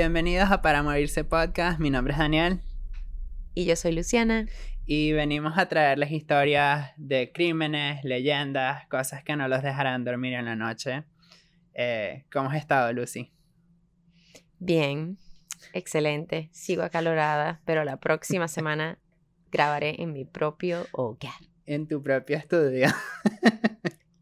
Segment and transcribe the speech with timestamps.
[0.00, 1.78] Bienvenidos a Para Morirse Podcast.
[1.78, 2.62] Mi nombre es Daniel.
[3.52, 4.46] Y yo soy Luciana.
[4.86, 10.46] Y venimos a traerles historias de crímenes, leyendas, cosas que no los dejarán dormir en
[10.46, 11.04] la noche.
[11.74, 13.30] Eh, ¿Cómo has estado, Lucy?
[14.58, 15.18] Bien,
[15.74, 16.48] excelente.
[16.50, 18.98] Sigo acalorada, pero la próxima semana
[19.52, 21.34] grabaré en mi propio hogar.
[21.66, 22.88] En tu propio estudio.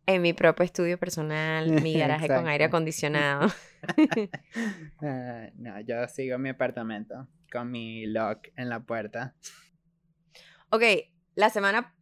[0.07, 3.49] En mi propio estudio personal, mi garaje con aire acondicionado.
[5.01, 9.35] Ah, no, yo sigo en mi apartamento con mi lock en la puerta.
[10.71, 10.83] Ok,
[11.35, 11.95] la semana,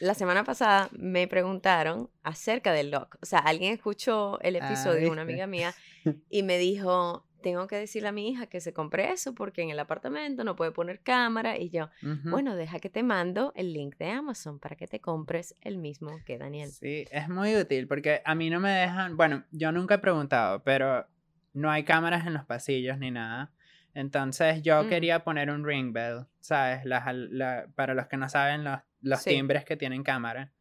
[0.00, 3.16] la semana pasada me preguntaron acerca del lock.
[3.22, 5.32] O sea, alguien escuchó el Ah, episodio, una ¿viste?
[5.32, 5.74] amiga mía,
[6.30, 9.70] y me dijo, tengo que decirle a mi hija que se compre eso porque en
[9.70, 11.58] el apartamento no puede poner cámara.
[11.58, 12.30] Y yo, Ujú.
[12.30, 16.22] bueno, deja que te mando el link de Amazon para que te compres el mismo
[16.24, 16.70] que Daniel.
[16.70, 20.62] Sí, es muy útil porque a mí no me dejan, bueno, yo nunca he preguntado,
[20.62, 21.06] pero
[21.54, 23.50] no hay cámaras en los pasillos ni nada.
[23.94, 24.88] Entonces yo Mm.
[24.88, 26.84] quería poner un ring bell, ¿sabes?
[26.84, 29.30] La- para los que no saben, los, los Sí.
[29.30, 30.52] timbres que tienen cámara.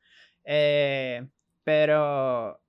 [0.46, 1.28] Eh,
[1.64, 2.62] pero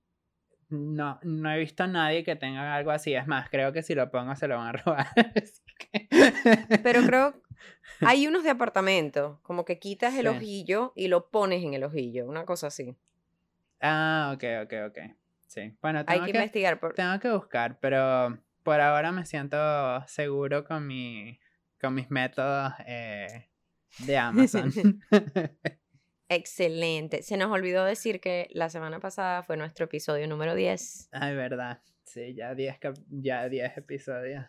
[0.69, 3.13] no, no he visto a nadie que tenga algo así.
[3.13, 5.07] Es más, creo que si lo pongo se lo van a robar.
[5.77, 6.07] Que-
[6.83, 7.41] Pero creo,
[8.01, 10.35] hay unos de apartamento, como que quitas el Sí.
[10.35, 12.95] ojillo y lo pones en el ojillo, una cosa así.
[13.81, 14.97] Ah, ok, ok, ok.
[15.47, 15.75] Sí.
[15.81, 16.79] Bueno, Hay tengo que que, investigar.
[16.79, 16.93] Por...
[16.93, 19.57] tengo que buscar, pero por ahora me siento
[20.07, 21.39] seguro con mi,
[21.79, 23.49] con mis métodos eh,
[23.99, 24.71] de Amazon.
[26.29, 27.21] Excelente.
[27.21, 31.09] Se nos olvidó decir que la semana pasada fue nuestro episodio número 10.
[31.11, 31.81] Ay, verdad.
[32.03, 34.43] Sí, ya 10 cap- ya 10 episodios.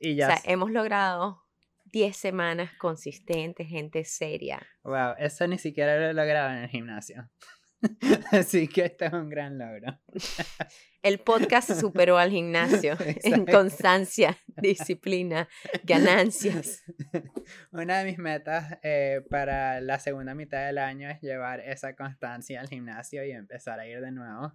[0.00, 1.44] Y O ya, sea, s- hemos logrado
[1.84, 4.60] 10 semanas consistentes, gente seria.
[4.82, 7.30] wow, eso ni siquiera lo he logrado en el gimnasio.
[8.32, 9.98] Así que esto es un gran logro.
[11.02, 15.48] El podcast superó al gimnasio en constancia, disciplina,
[15.82, 16.82] ganancias.
[17.72, 22.60] Una de mis metas eh, para la segunda mitad del año es llevar esa constancia
[22.62, 24.52] al gimnasio y empezar a ir de nuevo.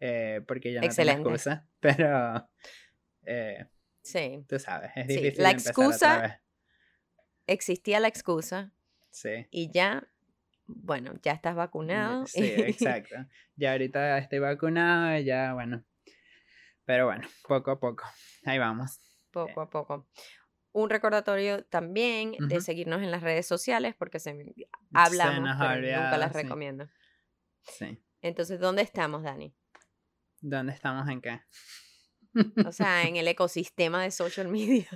[0.00, 1.22] eh, porque ya no Excelente.
[1.22, 1.66] tengo excusa.
[1.80, 2.48] Pero
[3.24, 3.66] eh,
[4.02, 4.44] Sí.
[4.48, 5.42] tú sabes, es Sí, difícil.
[5.42, 6.32] la empezar otra excusa- vez.
[7.46, 8.72] Existía la excusa
[9.10, 9.46] Sí.
[9.50, 10.06] y ya,
[10.68, 12.26] bueno, ya estás vacunado.
[12.26, 13.16] Sí, exacto.
[13.56, 15.84] Ya ahorita estoy vacunado, ya bueno.
[16.84, 18.04] Pero bueno, poco a poco.
[18.44, 19.00] Ahí vamos.
[19.30, 20.08] poco a poco.
[20.72, 24.30] Un recordatorio también de seguirnos en las redes sociales porque se
[24.92, 26.42] hablamos, pero nunca las sí.
[26.42, 26.88] recomiendo.
[27.62, 27.98] Sí.
[28.20, 29.54] Entonces, ¿dónde estamos, Dani?
[30.40, 31.40] ¿Dónde estamos en qué?
[32.66, 34.88] O sea, en el ecosistema de social media.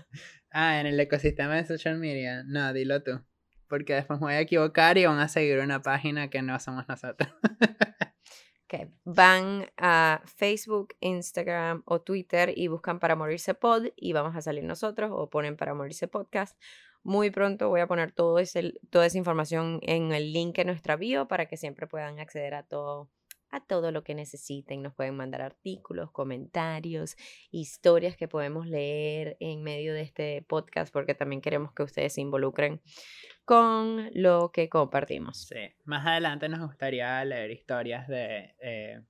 [0.50, 2.44] Ah, en el ecosistema de social media.
[2.44, 3.25] No, dilo tú.
[3.72, 6.87] Porque después me voy a equivocar y van a seguir una página que no somos
[6.91, 7.33] nosotros.
[8.69, 14.43] que van a Facebook, Instagram o Twitter y buscan para morirse pod y vamos a
[14.43, 16.55] salir nosotros o ponen para morirse podcast.
[17.03, 20.97] Muy pronto voy a poner todo ese, toda esa información en el link en nuestra
[20.97, 23.09] bio para que siempre puedan acceder a todo
[23.52, 24.82] a todo lo que necesiten.
[24.82, 27.16] Nos pueden mandar artículos, comentarios,
[27.50, 32.20] historias que podemos leer en medio de este podcast porque también queremos que ustedes se
[32.20, 32.80] involucren
[33.44, 35.46] con lo que compartimos.
[35.48, 35.70] Sí.
[35.84, 39.00] Más adelante nos gustaría leer historias de, eh,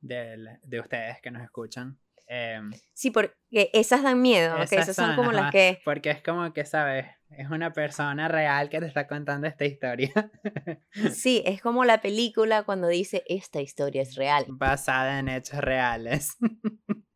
[0.00, 1.98] del- de ustedes que nos escuchan.
[2.26, 3.34] Em, Sí, porque
[3.72, 7.06] esas dan miedo, Esas esas son son, como las que porque es como que, ¿sabes?
[7.30, 10.12] Es una persona real que te está contando esta historia.
[11.14, 14.44] Sí, es como la película cuando dice esta historia es real.
[14.48, 16.36] basada en hechos reales.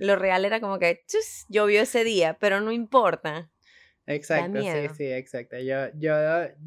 [0.00, 3.50] Lo real era como que chus, llovió ese día, pero no importa.
[4.06, 5.58] Exacto, sí, sí, exacto.
[5.58, 6.14] Yo, yo,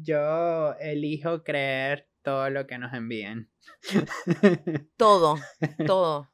[0.00, 3.50] yo elijo creer todo lo que nos envíen.
[4.96, 5.36] Todo,
[5.86, 6.30] todo.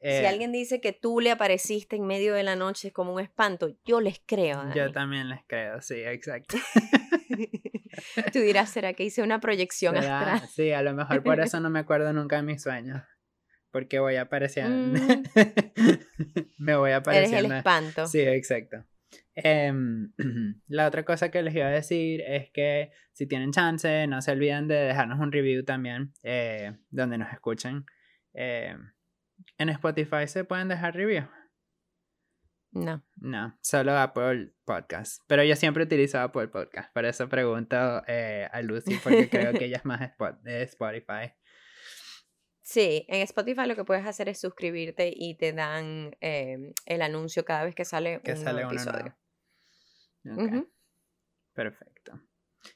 [0.00, 3.20] Si Eh, alguien dice que tú le apareciste en medio de la noche como un
[3.20, 4.72] espanto, yo les creo.
[4.74, 6.56] Yo también les creo, sí, exacto.
[8.32, 10.40] Tú dirás, ¿será que hice una proyección astral?
[10.48, 13.02] Sí, a lo mejor por eso no me acuerdo nunca de mis sueños.
[13.70, 14.68] Porque voy a aparecer.
[14.68, 15.24] Mm.
[16.58, 18.06] me voy a Eres el espanto.
[18.06, 18.84] Sí, exacto.
[19.34, 20.12] Em,
[20.68, 24.32] la otra cosa que les iba a decir es que si tienen chance, no se
[24.32, 27.84] olviden de dejarnos un review también, eh, donde nos escuchen.
[28.32, 28.74] Eh,
[29.56, 31.26] en Spotify se pueden dejar review.
[32.70, 33.02] No.
[33.16, 35.22] No, solo Apple Podcast.
[35.26, 36.92] Pero yo siempre utilizo Apple Podcast.
[36.92, 40.00] Por eso pregunto eh, a Lucy, porque creo que ella es más
[40.42, 41.32] de Spotify.
[42.60, 47.44] Sí, en Spotify lo que puedes hacer es suscribirte y te dan eh, el anuncio
[47.46, 49.16] cada vez que sale Que un sale nuevo episodio.
[50.24, 50.66] nuevo.
[51.54, 52.20] Perfecto.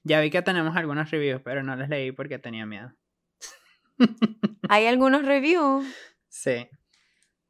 [0.03, 2.97] Ya vi que tenemos algunos reviews, pero no los leí porque tenía miedo.
[4.71, 5.85] Hay algunos reviews.
[6.33, 6.67] Sí.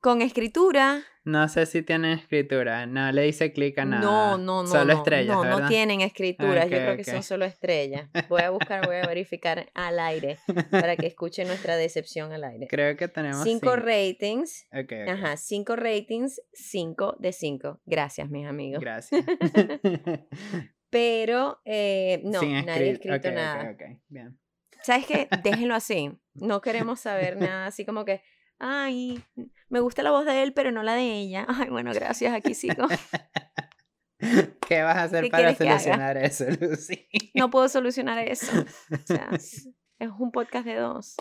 [0.00, 1.04] Con escritura.
[1.24, 2.84] No sé si tienen escritura.
[2.86, 4.02] No le hice clic a nada.
[4.02, 4.68] No, no, no.
[4.68, 6.64] Solo no, estrellas, No, no tienen escrituras.
[6.68, 8.10] Yo creo que son solo estrellas.
[8.28, 10.38] Voy a buscar, voy a verificar al aire
[10.72, 12.66] para que escuchen nuestra decepción al aire.
[12.66, 13.86] Creo que tenemos Cinco cinco.
[13.86, 14.66] ratings.
[14.72, 15.08] Ok, ok.
[15.10, 17.80] Ajá, cinco ratings, cinco de cinco.
[17.86, 18.80] Gracias, mis amigos.
[18.80, 19.24] Gracias.
[20.90, 23.76] Pero eh, no, Sin nadie ha escri- escrito nada.
[24.08, 24.38] Bien.
[24.82, 25.28] ¿Sabes qué?
[25.44, 26.10] Déjenlo así.
[26.34, 28.22] No queremos saber nada así como que,
[28.62, 29.22] ay,
[29.68, 31.46] me gusta la voz de él, pero no la de ella.
[31.48, 32.86] Ay, bueno, gracias, aquí sigo.
[34.68, 37.08] ¿Qué vas a hacer ¿Qué para solucionar eso, Lucy?
[37.34, 38.52] No puedo solucionar eso.
[38.92, 39.28] O sea,
[39.98, 41.16] es un podcast de dos.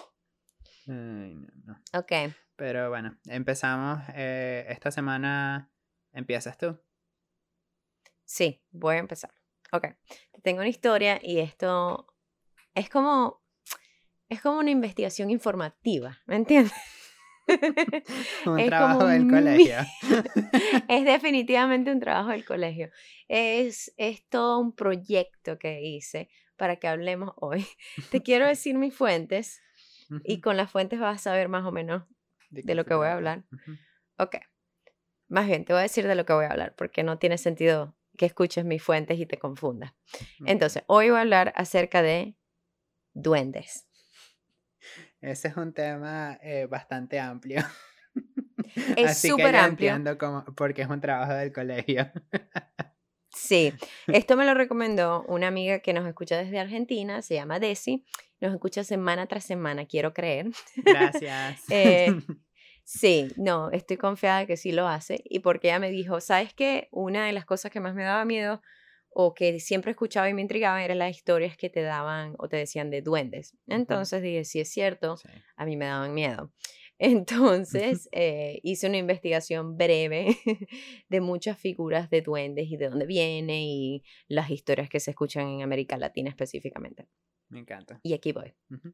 [0.88, 2.00] Ay, no, no.
[2.00, 2.12] Ok,
[2.56, 4.00] Pero bueno, empezamos.
[4.14, 5.72] eh, esta semana
[6.14, 6.80] empiezas tú.
[8.24, 9.34] sí, voy a empezar.
[9.72, 9.88] Ok,
[10.32, 12.14] te tengo una historia y esto
[12.76, 13.42] es como,
[14.30, 16.74] es como una investigación informativa, ¿me entiendes?
[18.46, 19.76] Un Es trabajo del mi- colegio.
[20.88, 22.90] es definitivamente un trabajo del colegio.
[23.28, 27.66] Es, es todo un proyecto que hice para que hablemos hoy.
[28.12, 29.62] Te quiero decir mis fuentes
[30.24, 32.04] y con las fuentes vas a saber más o menos.
[32.50, 33.46] ¿De lo que voy a hablar.
[34.18, 34.36] Ok.
[35.30, 37.38] Más bien, te voy a decir de lo que voy a hablar porque no tiene
[37.38, 39.94] sentido que escuches mis fuentes y te confundas.
[40.46, 42.36] Entonces, hoy voy a hablar acerca de
[43.14, 43.88] duendes.
[45.22, 47.62] Ese es un tema eh, bastante amplio.
[48.96, 49.90] Es súper amplio.
[49.90, 52.10] entiendo cómo, porque es un trabajo del colegio.
[53.30, 53.74] Sí,
[54.08, 58.06] esto me lo recomendó una amiga que nos escucha desde Argentina, se llama Desi,
[58.40, 60.52] nos escucha semana tras semana, quiero creer.
[60.78, 61.64] Gracias.
[61.70, 62.16] Eh,
[62.84, 65.22] Sí, no, estoy confiada de que sí lo hace.
[65.24, 66.90] Y porque ella me dijo, ¿sabes qué?
[66.92, 68.62] Una de las cosas que más me daba miedo
[69.14, 72.58] o que siempre escuchaba y me intrigaba eran las historias que te daban o te
[72.58, 73.56] decían de duendes.
[73.68, 75.28] Entonces dije, sí es cierto, Sí.
[75.58, 76.52] a mí me daban miedo.
[76.98, 80.38] Entonces eh, hice una investigación breve
[81.10, 85.48] de muchas figuras de duendes y de dónde viene y las historias que se escuchan
[85.50, 87.08] en América Latina específicamente.
[87.50, 88.00] Me encanta.
[88.04, 88.54] Y aquí voy.
[88.70, 88.94] Ujú.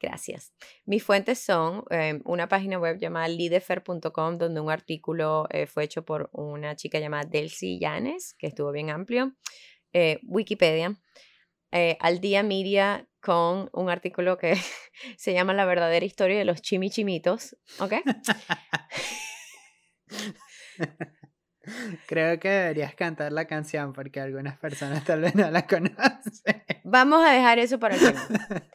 [0.00, 0.52] Gracias.
[0.84, 6.04] Mis fuentes son eh, una página web llamada lidefer.com, donde un artículo eh, fue hecho
[6.04, 9.32] por una chica llamada Delcy Llanes, que estuvo bien amplio.
[9.92, 10.96] eh, Wikipedia.
[11.72, 14.54] eh, Al Día Media con un artículo que
[15.18, 17.56] se llama La verdadera historia de los chimichimitos.
[17.80, 17.94] ¿Ok?
[22.06, 26.62] Creo que deberías cantar la canción porque algunas personas tal vez no la conocen.
[26.84, 28.64] Vamos a dejar eso para el final.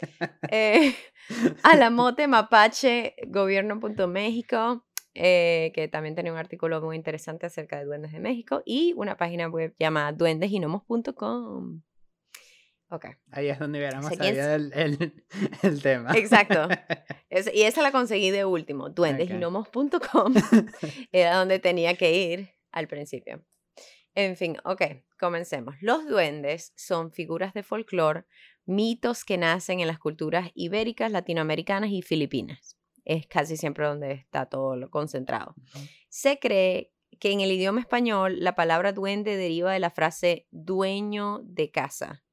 [0.54, 0.94] Eh,
[1.64, 8.20] Alamote Mapache, gobierno.méxico, eh, que también tenía un artículo muy interesante acerca de duendes de
[8.20, 11.82] México, y una página web llamada duendesginomos.com.
[12.90, 15.24] Ok, Ahí es donde hubiéramos sabido el, el,
[15.64, 16.12] el tema.
[16.18, 16.68] Exacto.
[17.30, 20.34] es- y esa la conseguí de último, duendesginomos.com,
[21.14, 23.44] era donde tenía que ir al principio.
[24.13, 24.81] En fin, ok,
[25.19, 25.75] comencemos.
[25.81, 28.25] Los duendes son figuras de folclore,
[28.65, 32.77] mitos que nacen en las culturas ibéricas, latinoamericanas y filipinas.
[33.06, 35.56] Es casi siempre donde está todo lo concentrado.
[36.09, 41.40] Se cree que en el idioma español la palabra duende deriva de la frase dueño
[41.44, 42.23] de casa,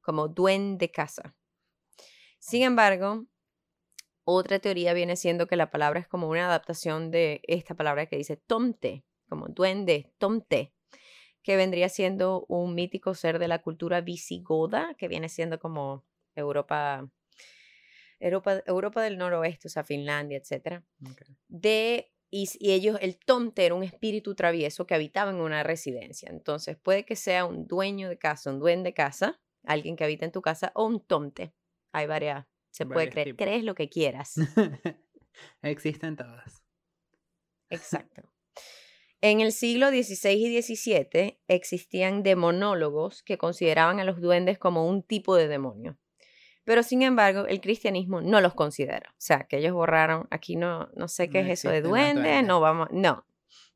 [0.00, 1.34] como duende casa.
[2.38, 3.26] Sin embargo,
[4.24, 8.16] otra teoría viene siendo que la palabra es como una adaptación de esta palabra que
[8.16, 10.72] dice tomte, como duende, tomte,
[11.42, 16.04] que vendría siendo un mítico ser de la cultura visigoda, que viene siendo como
[16.34, 17.08] Europa,
[18.18, 21.22] Europa, Europa del noroeste, o sea, Finlandia, etcétera Ok.
[21.48, 26.28] de y, ellos, el tomte era un espíritu travieso que habitaba en una residencia.
[26.30, 30.24] Entonces puede que sea un dueño de casa, un duende de casa, alguien que habita
[30.24, 31.54] en tu casa, o un tomte.
[31.92, 33.44] Hay varias, se puede creer, tipos.
[33.44, 34.34] crees lo que quieras.
[35.62, 36.64] Existen todas.
[37.70, 38.33] Exacto.
[39.26, 45.02] En el siglo XVI y XVII existían demonólogos que consideraban a los duendes como un
[45.02, 45.96] tipo de demonio.
[46.64, 49.08] Pero sin embargo, el cristianismo no los considera.
[49.12, 52.42] O sea, que ellos borraron, aquí no, no sé qué No es eso de duende,
[52.42, 53.24] no vamos, no,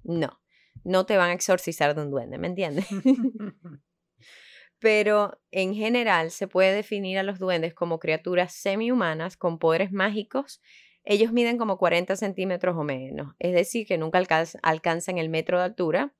[0.02, 0.38] no,
[0.85, 2.85] no te van a exorcizar de un duende, ¿me entiendes?
[4.78, 10.61] Pero en general se puede definir a los duendes como criaturas semi-humanas con poderes mágicos.
[11.10, 15.58] Ellos miden como 40 centímetros o menos, es decir, que nunca alcanz- alcanzan el metro
[15.58, 16.14] de altura.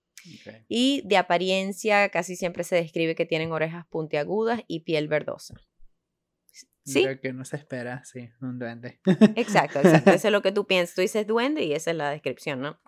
[0.67, 5.55] Y de apariencia casi siempre se describe que tienen orejas puntiagudas y piel verdosa.
[6.85, 7.05] ¿Sí?
[7.05, 8.99] Lo que uno se espera, sí, un duende.
[9.37, 10.11] Exacto, exacto.
[10.11, 10.95] Eso es lo que tú piensas.
[10.97, 12.81] Tú dices duende y esa es la descripción, ¿no?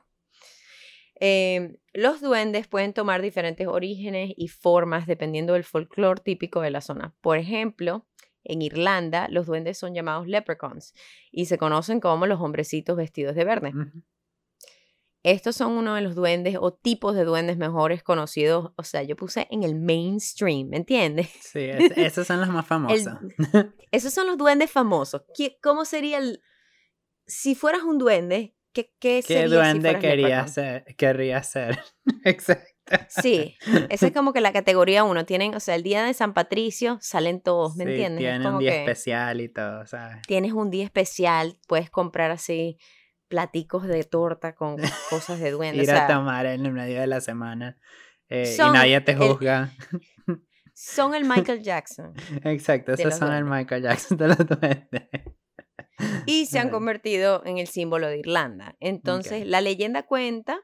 [1.20, 6.80] Eh, los duendes pueden tomar diferentes orígenes y formas dependiendo del folclore típico de la
[6.80, 7.14] zona.
[7.20, 8.08] Por ejemplo,
[8.44, 10.94] en Irlanda los duendes son llamados leprechauns
[11.30, 13.68] y se conocen como los hombrecitos vestidos de verde.
[13.74, 14.02] Ujú.
[15.22, 18.72] Estos son uno de los duendes o tipos de duendes mejores conocidos.
[18.76, 21.28] O sea, yo puse en el mainstream, ¿me entiendes?
[21.42, 23.12] Sí, es- esos son los más famosos.
[23.92, 25.22] Esos son los duendes famosos.
[25.36, 26.42] ¿Qué- ¿Cómo sería el...
[27.26, 31.78] Si fueras un duende, ¿qué, qué, ¿Qué sería si duende fueras quería ser, querría ser?
[32.24, 32.69] Exacto.
[33.08, 33.56] Sí,
[33.88, 35.24] esa es como que la categoría uno.
[35.24, 38.24] Tienen, o sea, el día de San Patricio salen todos, ¿me Sí, entiendes?
[38.24, 40.18] Es Tiene como un día que especial y todo, ¿sabes?
[40.26, 42.78] tienes un día especial, puedes comprar así
[43.28, 44.76] platicos de torta con
[45.08, 45.80] cosas de duende.
[45.80, 47.78] o Ir a sea, tomar en el medio de la semana
[48.28, 49.72] eh, Son y nadie te el- juzga.
[50.74, 52.12] son el Michael Jackson.
[52.44, 53.44] Exacto, esos son el.
[53.44, 55.08] Michael Jackson de los duendes.
[56.26, 58.76] y se han convertido en el símbolo de Irlanda.
[58.80, 60.60] Entonces, la leyenda cuenta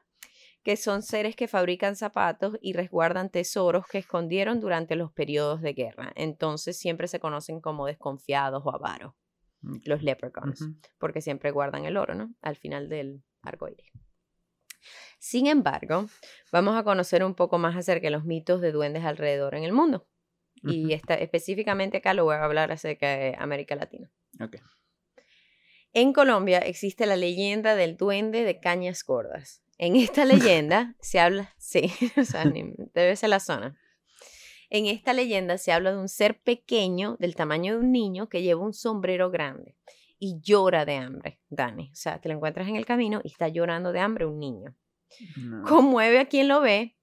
[0.67, 5.71] que son seres que fabrican zapatos y resguardan tesoros que escondieron durante los periodos de
[5.71, 6.11] guerra.
[6.13, 9.13] Entonces, siempre se conocen como desconfiados o avaros,
[9.61, 12.35] los leprechauns, porque siempre guardan el oro, ¿no?
[12.41, 13.89] Al final del arco iris.
[15.19, 16.07] Sin embargo,
[16.51, 19.71] vamos a conocer un poco más acerca de los mitos de duendes alrededor en el
[19.71, 20.05] mundo.
[20.63, 24.11] Y esta, específicamente acá lo voy a hablar acerca de América Latina.
[24.41, 24.57] Ok.
[25.93, 29.63] En Colombia existe la leyenda del duende de cañas gordas.
[29.77, 33.77] En esta leyenda se habla, sí, o sea, ni- debe ser la zona.
[34.69, 38.41] En esta leyenda se habla de un ser pequeño del tamaño de un niño que
[38.41, 39.77] lleva un sombrero grande
[40.19, 41.89] y llora de hambre, Dani.
[41.91, 44.75] O sea, te lo encuentras en el camino y está llorando de hambre un niño.
[45.37, 45.63] No.
[45.63, 46.97] Conmueve a quien lo ve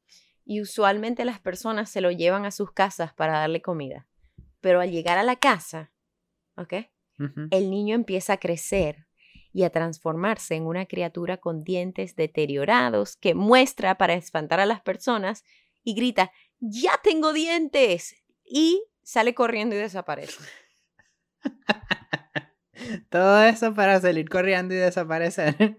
[0.45, 4.07] y usualmente las personas se lo llevan a sus casas para darle comida.
[4.61, 5.93] Pero al llegar a la casa,
[6.57, 6.75] ¿ok?
[7.19, 7.47] Ujú.
[7.53, 9.07] el niño empieza a crecer
[9.55, 14.83] y a transformarse en una criatura con dientes deteriorados que muestra para espantar a las
[14.83, 15.45] personas
[15.85, 18.17] y grita, ya tengo dientes.
[18.45, 20.43] Y sale corriendo y desaparece.
[23.09, 25.77] Todo eso para salir corriendo y desaparecer.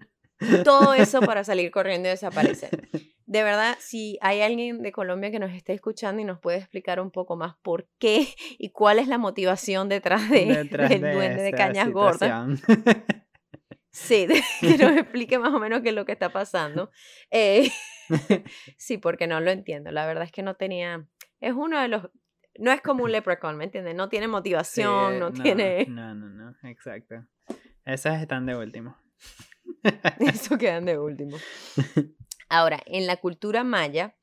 [0.64, 2.90] Todo eso para salir corriendo y desaparecer.
[3.26, 7.02] De verdad, si hay alguien de Colombia que nos esté escuchando y nos puede explicar
[7.02, 8.28] un poco más por qué
[8.58, 12.62] y cuál es la motivación detrás, de, Detrás del de duende de cañas gordas.
[13.96, 14.28] Sí,
[14.60, 16.92] que nos explique más o menos qué es lo que está pasando.
[17.32, 17.72] Eh,
[18.78, 19.90] sí, porque no lo entiendo.
[19.92, 21.08] La verdad es que no tenía.
[21.40, 22.10] Es uno de los.
[22.60, 23.96] No es como un leprechaun, ¿me entiendes?
[23.96, 25.86] No tiene Sí, motivación, no, no, tiene.
[25.88, 27.16] No, no, no, exacto.
[27.86, 28.98] Esas están de último.
[30.20, 31.38] Eso quedan de último.
[32.50, 34.18] Ahora, en la cultura maya,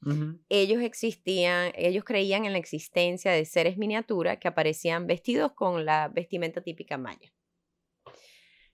[0.48, 6.08] ellos existían, ellos creían en la existencia de seres miniatura que aparecían vestidos con la
[6.08, 7.32] vestimenta típica maya.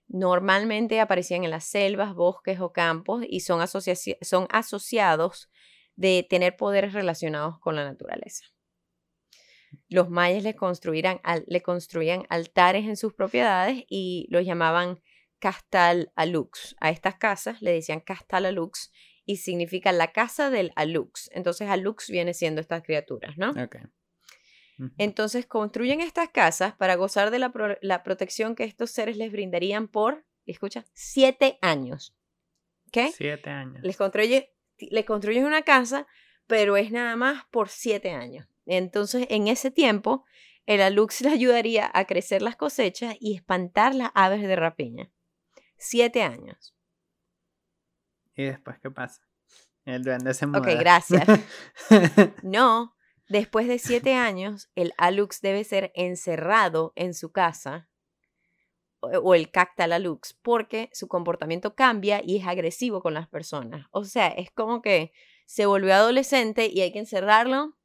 [0.09, 5.49] Normalmente aparecían en las selvas, bosques o campos y son, asociados
[5.95, 8.45] de tener poderes relacionados con la naturaleza.
[9.87, 14.99] Los mayas le, construirán le construían altares en sus propiedades y los llamaban
[15.37, 16.75] castal alux.
[16.79, 18.91] A estas casas le decían castal alux
[19.25, 21.29] y significa la casa del alux.
[21.33, 23.53] Entonces alux viene siendo estas criaturas, ¿no?
[24.97, 29.31] Entonces construyen estas casas para gozar de la, pro- la protección que estos seres les
[29.31, 32.15] brindarían por, escucha, siete años.
[32.87, 33.11] ¿Ok?
[33.13, 33.83] Siete años.
[33.83, 36.07] Les, construye, les construyen una casa,
[36.47, 38.47] pero es nada más por siete años.
[38.65, 40.23] Entonces, en ese tiempo,
[40.65, 45.11] el alux le ayudaría a crecer las cosechas y espantar las aves de rapiña.
[45.77, 46.73] Siete años.
[48.35, 49.21] ¿Y después qué pasa?
[49.85, 50.59] El duende se muda.
[50.59, 51.27] Ok, gracias.
[52.43, 52.95] No,
[53.29, 57.89] después de siete años, el alux debe ser encerrado en su casa
[58.99, 63.87] o, o el cactal alux porque su comportamiento cambia y es agresivo con las personas.
[63.91, 65.13] O sea, es como que
[65.45, 67.79] se volvió adolescente y hay que encerrarlo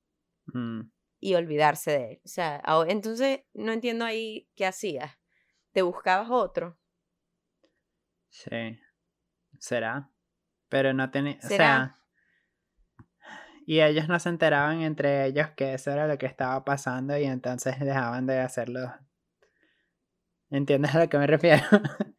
[0.47, 2.21] Mm, y olvidarse de él.
[2.25, 5.19] O sea, entonces no entiendo ahí qué hacías.
[5.73, 6.79] ¿Te buscabas otro?
[8.29, 8.79] sí.
[9.59, 10.11] ¿Será?
[10.69, 11.39] Pero no tenía.
[11.43, 11.97] O sea.
[13.67, 17.25] Y ellos no se enteraban entre ellos que eso era lo que estaba pasando y
[17.25, 18.93] entonces dejaban de hacerlo.
[20.51, 21.63] ¿Entiendes a lo que me refiero?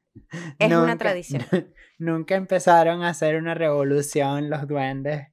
[0.60, 1.44] Es una tradición.
[2.00, 5.28] Nunca empezaron a hacer una revolución los duendes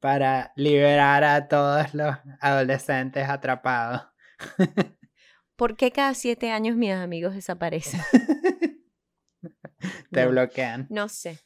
[0.00, 4.02] para liberar a todos los adolescentes atrapados.
[5.56, 8.00] ¿Por qué cada siete años mis amigos desaparecen?
[10.10, 10.30] Te No.
[10.30, 10.86] bloquean.
[10.90, 11.38] No sé.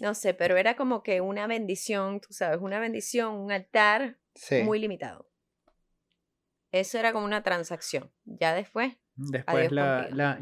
[0.00, 4.62] No sé, pero era como que una bendición, tú sabes, una bendición, un altar Sí.
[4.62, 5.28] muy limitado.
[6.72, 8.12] Eso era como una transacción.
[8.24, 9.84] Ya después, Después, lo,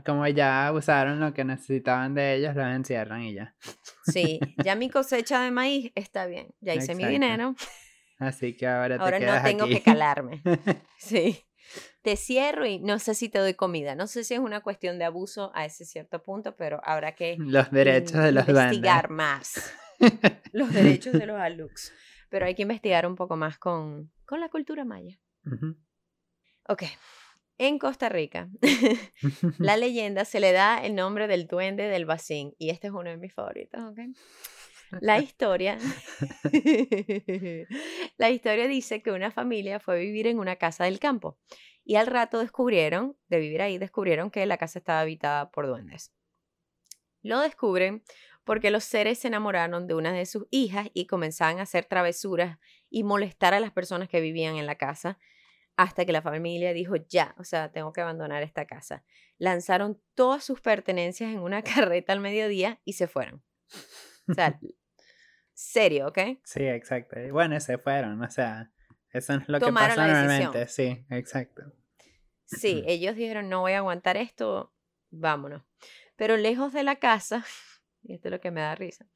[0.06, 3.56] como ya usaron lo que necesitaban de ellos, los encierran y ya.
[4.04, 6.54] sí, ya mi cosecha de maíz está bien.
[6.60, 7.56] Ya hice mi dinero.
[8.20, 9.74] Así que ahora te Ahora no tengo aquí.
[9.74, 10.42] que calarme.
[10.98, 11.44] Sí.
[12.08, 13.94] Te cierro y no sé si te doy comida.
[13.94, 17.36] No sé si es una cuestión de abuso a ese cierto punto, pero habrá que
[17.38, 18.64] los derechos de in- los duendes.
[18.76, 19.74] investigar más.
[20.52, 21.92] los derechos de los alux.
[22.30, 25.18] Pero hay que investigar un poco más con, con la cultura maya.
[26.66, 26.84] Ok.
[27.58, 28.48] En Costa Rica,
[29.58, 32.54] la leyenda se le da el nombre del duende del Bacín.
[32.56, 33.98] Y este es uno de mis favoritos, ¿ok?
[35.02, 35.76] La historia,
[38.16, 41.36] la historia dice que una familia fue a vivir en una casa del campo
[41.88, 46.12] y al rato descubrieron, de vivir ahí, descubrieron que la casa estaba habitada por duendes.
[47.22, 48.04] Lo descubren
[48.44, 52.58] porque los seres se enamoraron de una de sus hijas y comenzaban a hacer travesuras
[52.90, 55.18] y molestar a las personas que vivían en la casa
[55.78, 59.02] hasta que la familia dijo, ya, o sea, tengo que abandonar esta casa.
[59.38, 63.42] Lanzaron todas sus pertenencias en una carreta al mediodía y se fueron.
[64.28, 64.60] O sea,
[65.54, 66.18] serio, ¿ok?
[66.44, 67.16] Sí, exacto.
[67.32, 68.70] Bueno, se fueron, o sea,
[69.12, 70.68] eso es lo que pasa normalmente.
[70.68, 71.62] Sí, exacto.
[72.46, 74.72] Sí, ellos dijeron, no voy a aguantar esto,
[75.10, 75.62] vámonos.
[76.16, 77.44] Pero lejos de la casa,
[78.02, 79.06] y esto es lo que me da risa,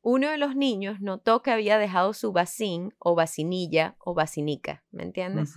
[0.00, 5.04] uno de los niños notó que había dejado su vacín o vacinilla o vacinica, ¿me
[5.04, 5.54] entiendes?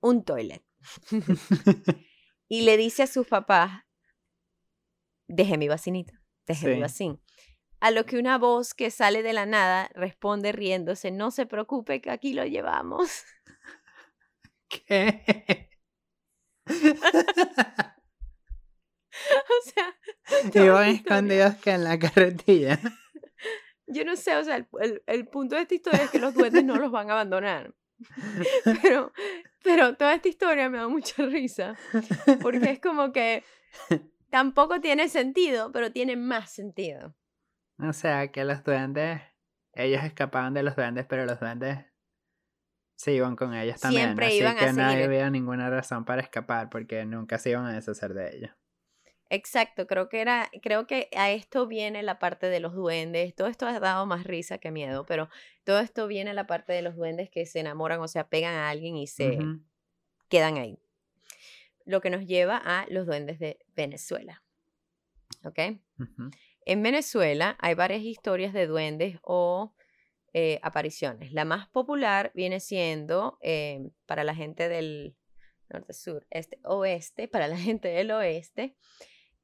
[0.00, 0.62] Un toilet.
[2.48, 3.82] y le dice a sus papás,
[5.26, 7.20] deje mi vacinita, deje mi vacín.
[7.80, 12.00] A lo que una voz que sale de la nada responde riéndose, no se preocupe
[12.00, 13.24] que aquí lo llevamos.
[14.68, 15.68] ¿Qué?
[19.48, 22.78] o sea, iban escondidos que en la carretilla.
[23.86, 26.64] Yo no sé, o sea, el, el, punto de esta historia es que los duendes
[26.64, 27.74] no los van a abandonar.
[28.82, 29.12] Pero,
[29.62, 31.76] pero toda esta historia me da mucha risa,
[32.40, 33.44] porque es como que
[34.30, 37.14] tampoco tiene sentido, pero tiene más sentido.
[37.82, 39.20] O sea, que los duendes,
[39.72, 41.78] ellos escapaban de los duendes, pero los duendes
[42.96, 44.08] se iban con ellos también.
[44.08, 47.64] Siempre así iban que a no había ninguna razón para escapar porque nunca se iban
[47.64, 48.50] a deshacer de ellos.
[49.30, 53.34] Exacto, creo que era, creo que a esto viene la parte de los duendes.
[53.34, 55.30] Todo esto ha dado más risa que miedo, pero
[55.62, 58.68] todo esto viene la parte de los duendes que se enamoran o se apegan a
[58.68, 59.38] alguien y se
[60.28, 60.78] quedan ahí.
[61.86, 64.42] Lo que nos lleva a los duendes de Venezuela.
[65.44, 65.58] ¿Ok?
[66.70, 69.74] En Venezuela hay varias historias de duendes o
[70.32, 71.32] eh, apariciones.
[71.32, 75.16] La más popular viene siendo eh, para la gente del
[75.68, 78.76] norte, sur, este, oeste, para la gente del oeste,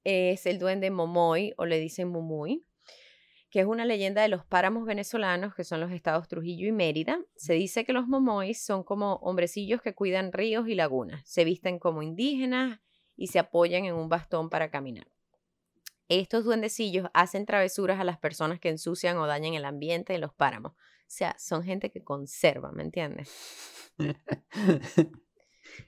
[0.05, 2.65] es el duende Momoy o le dicen Mumuy,
[3.51, 7.19] que es una leyenda de los páramos venezolanos, que son los estados Trujillo y Mérida.
[7.35, 11.81] Se dice que los Momoys son como hombrecillos que cuidan ríos y lagunas, se visten
[11.81, 12.79] como indígenas
[13.17, 15.09] y se apoyan en un bastón para caminar.
[16.09, 20.33] Estos duendecillos hacen travesuras a las personas que ensucian o dañan el ambiente de los
[20.35, 20.73] páramos.
[20.73, 23.31] O sea, son gente que conserva, ¿me entiendes?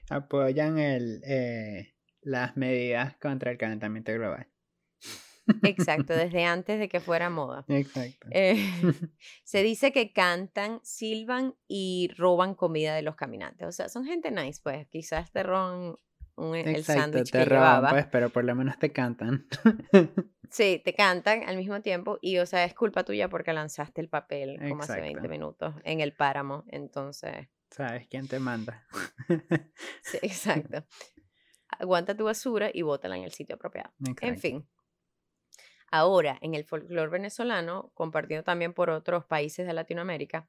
[0.09, 4.47] Apoyan el, eh, las medidas contra el calentamiento global.
[5.63, 7.65] Exacto, desde antes de que fuera moda.
[7.67, 8.27] Exacto.
[8.31, 8.55] Eh,
[9.43, 13.67] se dice que cantan, silban y roban comida de los caminantes.
[13.67, 14.87] O sea, son gente nice, pues.
[14.87, 15.95] Quizás te roban
[16.55, 19.47] el sándwich que roban, pues, pero por lo menos te cantan.
[20.49, 24.09] sí, te cantan al mismo tiempo y, o sea, es culpa tuya porque lanzaste el
[24.09, 27.47] papel como hace 20 minutos en el páramo, entonces...
[27.71, 28.87] ¿Sabes quién te manda?
[30.01, 30.83] sí, exacto.
[31.77, 33.91] Aguanta tu basura y bótala en el sitio apropiado.
[34.21, 34.67] En fin.
[35.91, 40.47] Ahora, en el folclore venezolano, compartido también por otros países de Latinoamérica,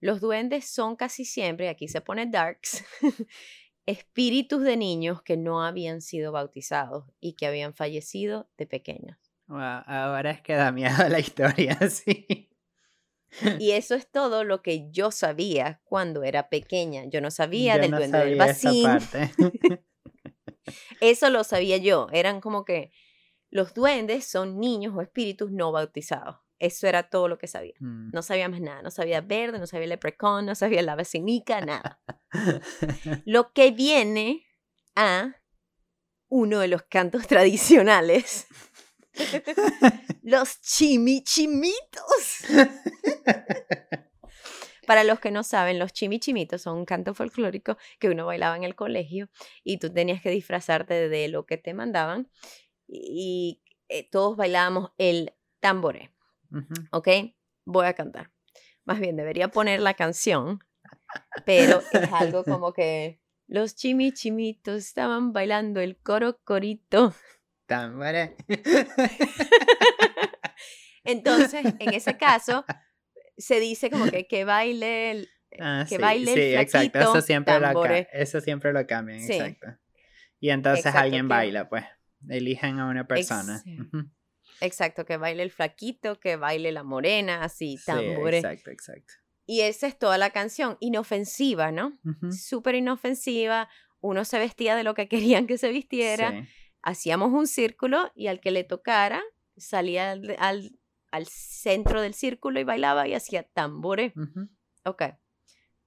[0.00, 2.84] los duendes son casi siempre, aquí se pone darks,
[3.86, 9.18] espíritus de niños que no habían sido bautizados y que habían fallecido de pequeños.
[9.48, 12.48] ahora es que da miedo la historia, sí.
[13.58, 17.04] Y eso es todo lo que yo sabía cuando era pequeña.
[17.04, 18.88] Yo no sabía del duende del vacín.
[21.00, 22.08] eso lo sabía yo.
[22.12, 22.90] Eran como que
[23.48, 26.38] los duendes son niños o espíritus no bautizados.
[26.60, 27.74] Eso era todo lo que sabía.
[27.80, 28.10] Mm.
[28.12, 28.82] No sabía más nada.
[28.82, 32.00] No sabía verde, no sabía leprecon, no sabía la vecinica, nada.
[33.24, 34.46] lo que viene
[34.94, 35.34] a
[36.28, 38.46] uno de los cantos tradicionales.
[40.22, 41.74] los chimichimitos.
[44.86, 48.64] Para los que no saben, los chimichimitos son un canto folclórico que uno bailaba en
[48.64, 49.30] el colegio
[49.64, 52.28] y tú tenías que disfrazarte de lo que te mandaban
[52.86, 56.10] y eh, todos bailábamos el tamboré.
[56.90, 57.08] ¿Ok?
[57.64, 58.30] Voy a cantar.
[58.84, 60.60] Más bien, debería poner la canción,
[61.44, 67.14] pero es algo como que los chimichimitos estaban bailando el coro corito.
[67.66, 68.36] Tamboré.
[71.04, 72.64] Entonces, en ese caso,
[73.36, 75.28] se dice como que, que baile el,
[75.60, 76.98] ah, que baile el exacto.
[76.98, 79.78] Eso siempre, lo, eso siempre lo cambian, exacto.
[80.38, 81.84] Y entonces alguien baila, pues.
[82.28, 83.62] Eligen a una persona.
[84.60, 88.44] Exacto, que baile el flaquito, que baile la morena, así, Sí, tambores.
[88.44, 89.14] exacto, exacto.
[89.46, 91.98] y esa es toda la canción, inofensiva, ¿no?
[92.04, 93.68] Ujú, Súper inofensiva.
[94.00, 95.08] Uno se vestía de lo que
[95.42, 96.30] querían que se vistiera.
[96.30, 96.48] sí.
[96.82, 99.22] Hacíamos un círculo y al que le tocara
[99.56, 100.78] salía al, al-
[101.10, 104.12] al centro del círculo y bailaba y hacía tambores.
[104.16, 104.48] Ujú.
[104.84, 105.02] Ok.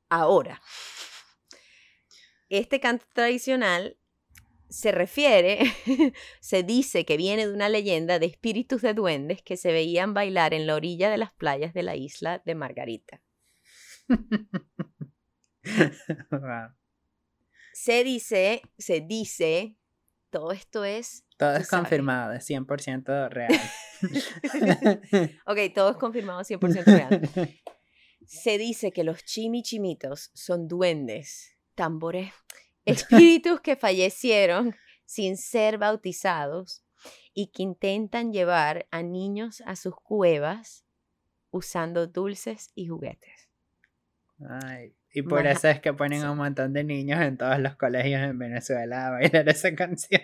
[0.09, 0.61] Ahora,
[2.49, 3.97] este canto tradicional
[4.73, 5.59] se refiere,
[6.39, 10.55] se dice que viene de una leyenda de espíritus de duendes que se veían bailar
[10.55, 13.21] en la orilla de las playas de la isla de Margarita.
[16.29, 16.75] Wow.
[17.71, 19.77] Se dice, se dice,
[20.29, 23.61] todo esto es, Todo es confirmado, es 100% real.
[25.45, 27.31] ok, todo es confirmado 100% real.
[28.25, 32.33] Se dice que los chimichimitos son duendes, tambores,
[32.85, 36.83] espíritus que fallecieron sin ser bautizados
[37.33, 40.85] y que intentan llevar a niños a sus cuevas
[41.51, 43.49] usando dulces y juguetes.
[44.63, 46.25] Ay, y por eso es que ponen sí.
[46.25, 50.21] a un montón de niños en todos los colegios en Venezuela a bailar esa canción.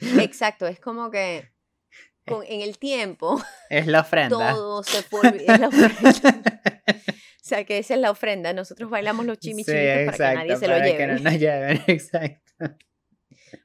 [0.00, 1.48] Exacto, es como que
[2.26, 4.52] con- en el tiempo Es la ofrenda.
[4.52, 5.40] todo se volvió.
[5.52, 6.60] es la ofrenda.
[7.46, 8.52] O sea, que esa es la ofrenda.
[8.52, 11.06] Nosotros bailamos los Sí, chimichimitos para que nadie se lo para que lleve.
[11.06, 12.42] no nos lleven, exacto.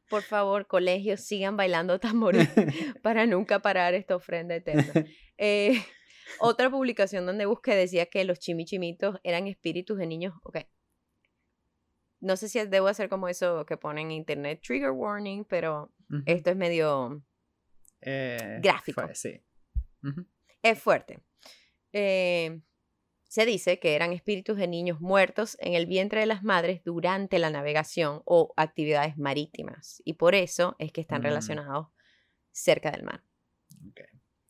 [0.07, 2.47] Por favor, colegios, sigan bailando tambores
[3.01, 4.85] para nunca parar esta ofrenda eterna.
[5.39, 5.81] Eh,
[6.39, 10.35] otra publicación donde busqué decía que los chimichimitos eran espíritus de niños.
[10.43, 10.59] Ok.
[12.19, 15.91] No sé si debo hacer como eso que ponen en internet, trigger warning, pero
[16.27, 17.23] esto es medio.
[18.01, 19.01] Eh, gráfico.
[19.01, 19.41] fue- sí.
[20.03, 20.23] Ujú.
[20.61, 21.19] Es fuerte.
[21.93, 22.59] Eh,
[23.31, 27.39] se dice que eran espíritus de niños muertos en el vientre de las madres durante
[27.39, 30.01] la navegación o actividades marítimas.
[30.03, 31.23] Y por eso es que están Mm.
[31.23, 31.87] relacionados
[32.51, 33.23] cerca del mar.
[33.89, 34.01] Ok.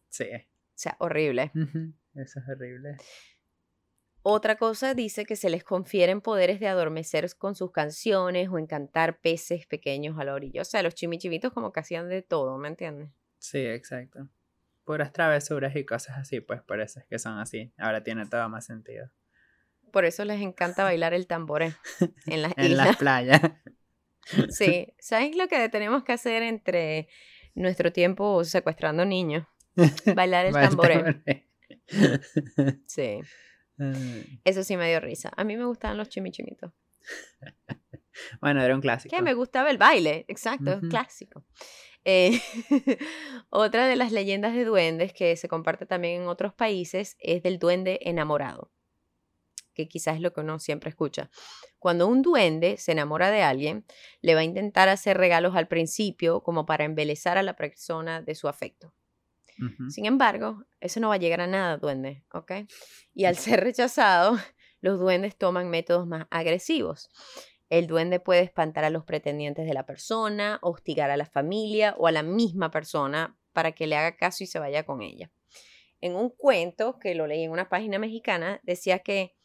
[0.09, 0.25] Sí.
[0.33, 0.39] O
[0.73, 1.51] sea, horrible.
[2.15, 2.97] Eso es horrible.
[4.23, 9.19] Otra cosa dice que se les confieren poderes de adormecer con sus canciones o encantar
[9.21, 10.61] peces pequeños a la orilla.
[10.63, 13.11] O sea, los chimichimitos como que hacían de todo, ¿me entiendes?
[13.37, 14.27] Sí, exacto.
[14.83, 17.71] Puras travesuras y cosas así, pues por eso es que son así.
[17.77, 19.09] Ahora tiene todo más sentido.
[19.91, 21.73] Por eso les encanta bailar el tambore
[22.25, 22.87] en las En islas.
[22.87, 23.41] las playas.
[24.49, 27.09] Sí, ¿sabes lo que tenemos que hacer entre
[27.55, 29.47] nuestro tiempo secuestrando niños?
[30.15, 31.23] Bailar el tambore.
[32.85, 33.19] Sí,
[34.43, 35.31] eso sí me dio risa.
[35.35, 36.71] A mí me gustaban los chimichimitos.
[38.39, 39.13] Bueno, era un clásico.
[39.15, 41.43] Que me gustaba el baile, exacto, es clásico.
[42.03, 42.41] Eh,
[43.49, 47.59] otra de las leyendas de duendes que se comparte también en otros países es del
[47.59, 48.71] duende enamorado,
[49.73, 51.29] que quizás es lo que uno siempre escucha.
[51.79, 53.85] Cuando un duende se enamora de alguien,
[54.21, 58.35] le va a intentar hacer regalos al principio como para embelezar a la persona de
[58.35, 58.93] su afecto.
[59.89, 62.51] Sin embargo, eso no va a llegar a nada, duende, ¿ok?
[63.13, 64.35] Y al ser rechazado,
[64.81, 67.09] los duendes toman métodos más agresivos.
[67.71, 72.05] El duende puede espantar a los pretendientes de la persona, hostigar a la familia o
[72.05, 75.31] a la misma persona para que le haga caso y se vaya con ella.
[76.01, 79.37] En un cuento que lo leí en una página mexicana, decía que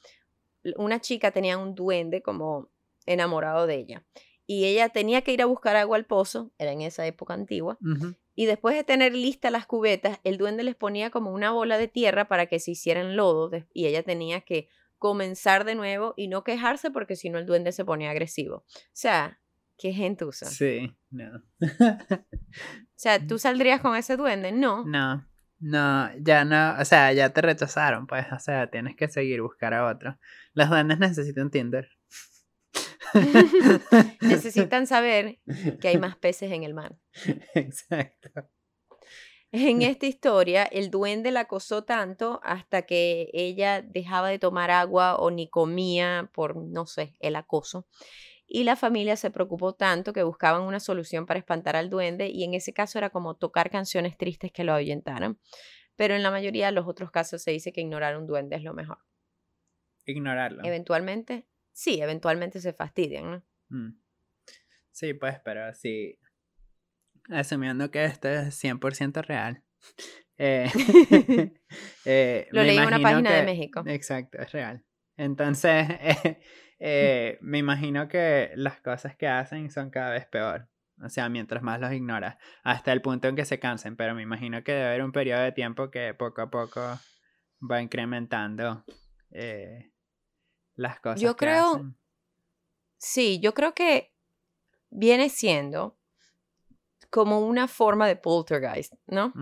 [0.76, 2.68] una chica tenía un duende como
[3.06, 4.04] enamorado de ella.
[4.44, 7.78] Y ella tenía que ir a buscar agua al pozo, era en esa época antigua,
[8.34, 11.86] y después de tener listas las cubetas, el duende les ponía como una bola de
[11.86, 16.44] tierra para que se hicieran lodo y ella tenía que comenzar de nuevo y no
[16.44, 18.56] quejarse porque si no el duende se ponía agresivo.
[18.56, 19.40] O sea,
[19.78, 20.46] qué gentuza.
[20.46, 21.42] Sí, no.
[22.96, 24.52] O sea, ¿tú saldrías con ese duende?
[24.52, 24.82] No.
[24.86, 25.28] No,
[25.60, 29.74] no, ya no, o sea, ya te rechazaron, pues, o sea, tienes que seguir buscar
[29.74, 30.18] a otro.
[30.54, 31.90] Los duendes necesitan Tinder.
[34.22, 35.40] Necesitan saber
[35.80, 36.96] que hay más peces en el mar.
[37.54, 38.48] Exacto.
[39.52, 45.16] En esta historia, el duende la acosó tanto hasta que ella dejaba de tomar agua
[45.16, 47.86] o ni comía por, no sé, el acoso.
[48.46, 52.44] Y la familia se preocupó tanto que buscaban una solución para espantar al duende y
[52.44, 55.38] en ese caso era como tocar canciones tristes que lo ahuyentaran.
[55.96, 58.56] Pero en la mayoría de los otros casos se dice que ignorar a un duende
[58.56, 58.98] es lo mejor.
[60.04, 60.64] Ignorarlo.
[60.64, 63.42] Eventualmente, sí, eventualmente se fastidian, ¿no?
[63.68, 64.00] Mm.
[64.92, 66.18] Sí, pues, pero sí.
[67.30, 69.62] Asumiendo que esto es 100% real.
[70.38, 70.70] eh,
[72.04, 73.82] eh, Lo leí en una página de México.
[73.86, 74.84] Exacto, es real.
[75.16, 75.88] Entonces,
[76.78, 80.68] eh, me imagino que las cosas que hacen son cada vez peor.
[81.02, 84.22] O sea, mientras más los ignoras, hasta el punto en que se cansen, pero me
[84.22, 86.80] imagino que debe haber un periodo de tiempo que poco a poco
[87.60, 88.84] va incrementando
[90.74, 91.20] las cosas.
[91.20, 91.98] Yo que creo- hacen.
[92.98, 94.14] Sí, yo creo que
[94.90, 95.95] viene siendo
[97.10, 99.32] como una forma de poltergeist, ¿no?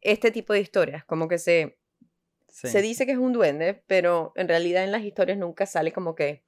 [0.00, 1.78] Este tipo de historias, como que se,
[2.48, 2.68] sí.
[2.68, 6.14] se dice que es un duende, pero en realidad en las historias nunca sale como
[6.14, 6.42] que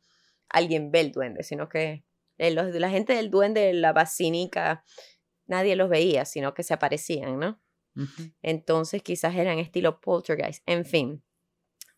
[0.48, 2.04] alguien ve el duende, sino que
[2.38, 4.84] eh, los, la gente del duende, la basínica,
[5.46, 7.60] nadie los veía, sino que se aparecían, ¿no?
[8.42, 10.62] Entonces quizás eran estilo poltergeist.
[10.66, 11.22] En fin,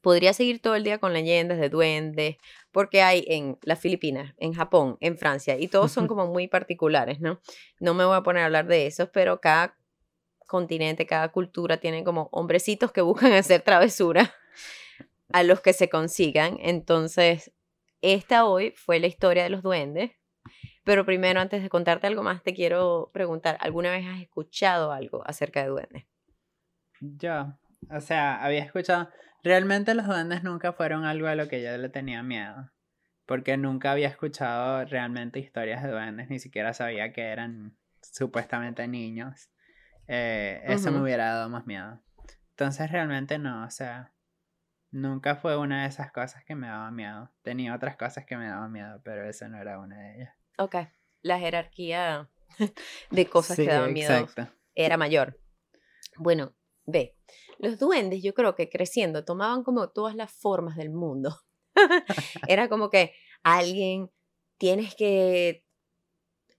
[0.06, 2.36] podría seguir todo el día con leyendas de duendes,
[2.70, 7.18] porque hay en las Filipinas, en Japón, en Francia, y todos son como muy particulares,
[7.18, 7.40] ¿no?
[7.80, 9.76] No me voy a poner a hablar de esos, pero cada
[10.46, 14.32] continente, cada cultura tiene como hombrecitos que buscan hacer travesura
[15.32, 16.56] a los que se consigan.
[16.60, 17.52] Entonces,
[18.00, 20.12] esta hoy fue la historia de los duendes.
[20.84, 25.24] Pero primero, antes de contarte algo más, te quiero preguntar, ¿alguna vez has escuchado algo
[25.26, 26.04] acerca de duendes?
[27.00, 27.58] Yo,
[27.90, 29.08] o sea, había escuchado.
[29.46, 32.72] Realmente los duendes nunca fueron algo a lo que yo le tenía miedo.
[33.26, 39.48] Porque nunca había escuchado realmente historias de duendes, ni siquiera sabía que eran supuestamente niños.
[40.08, 42.02] Eh, eso me hubiera dado más miedo.
[42.50, 44.12] Entonces realmente no, o sea,
[44.90, 47.32] nunca fue una de esas cosas que me daba miedo.
[47.42, 50.34] Tenía otras cosas que me daban miedo, pero esa no era una de ellas.
[50.58, 50.74] Ok,
[51.22, 52.28] la jerarquía
[53.12, 54.52] de cosas Sí, que daban miedo exacto.
[54.74, 55.38] era mayor.
[56.16, 56.52] Bueno,
[56.86, 57.16] ve,
[57.58, 61.36] los duendes yo creo que creciendo tomaban como todas las formas del mundo.
[62.48, 64.10] era como que alguien
[64.58, 65.64] tienes que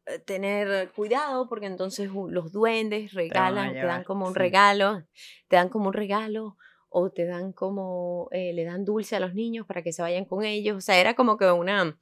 [0.06, 4.40] eh, tener cuidado porque entonces los duendes regalan, te dan como un sí.
[4.40, 5.04] regalo,
[5.48, 6.58] te dan como un regalo
[6.90, 10.26] o te dan como, eh, le dan dulce a los niños para que se vayan
[10.26, 10.78] con ellos.
[10.78, 12.00] O sea, era como que una,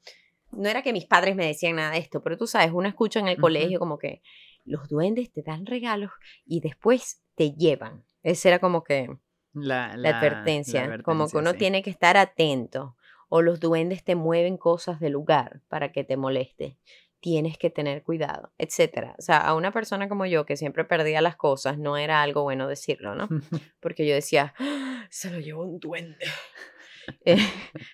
[0.51, 3.19] no era que mis padres me decían nada de esto, pero tú sabes, uno escucha
[3.19, 4.21] en el colegio como que
[4.63, 6.11] los duendes te dan regalos
[6.45, 8.03] y después te llevan.
[8.25, 9.07] Esa era como que
[9.53, 11.57] La, la, la- advertencia, la como que uno sí.
[11.59, 12.97] tiene que estar atento.
[13.29, 16.77] O los duendes te mueven cosas del lugar para que te moleste.
[17.19, 19.15] Tienes que tener cuidado, etcétera.
[19.17, 22.43] O sea, a una persona como yo que siempre perdía las cosas, no era algo
[22.43, 23.27] bueno decirlo, ¿no?
[23.79, 26.25] Porque yo decía, "Ah, se lo llevó un duende.
[27.27, 27.37] Eh,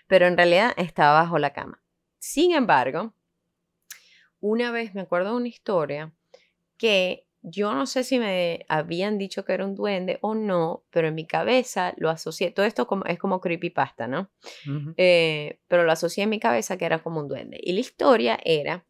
[0.08, 1.82] pero en realidad estaba bajo la cama.
[2.20, 3.14] Sin embargo,
[4.40, 6.14] una vez me acuerdo de una historia
[6.78, 11.08] que yo no sé si me habían dicho que era un duende o no, pero
[11.08, 12.52] en mi cabeza lo asocié.
[12.52, 14.30] Todo esto como, es como creepypasta, ¿no?
[14.98, 17.60] Eh, pero lo asocié en mi cabeza que era como un duende.
[17.62, 18.86] Y la historia era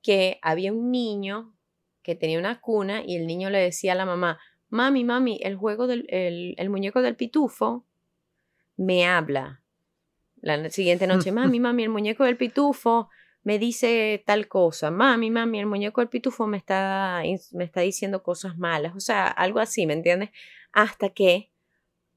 [0.00, 1.54] que había un niño
[2.02, 5.56] que tenía una cuna y el niño le decía a la mamá, mami, mami, el
[5.56, 7.84] juego del el, el muñeco del pitufo
[8.76, 9.62] me habla.
[10.40, 13.10] La siguiente noche, mami, mami, el muñeco del pitufo
[13.48, 14.90] me dice tal cosa.
[14.90, 18.94] Mami, mami, el muñeco del pitufo me está, me está diciendo cosas malas.
[18.94, 20.28] O sea, algo así, ¿me entiendes?
[20.70, 21.50] Hasta que,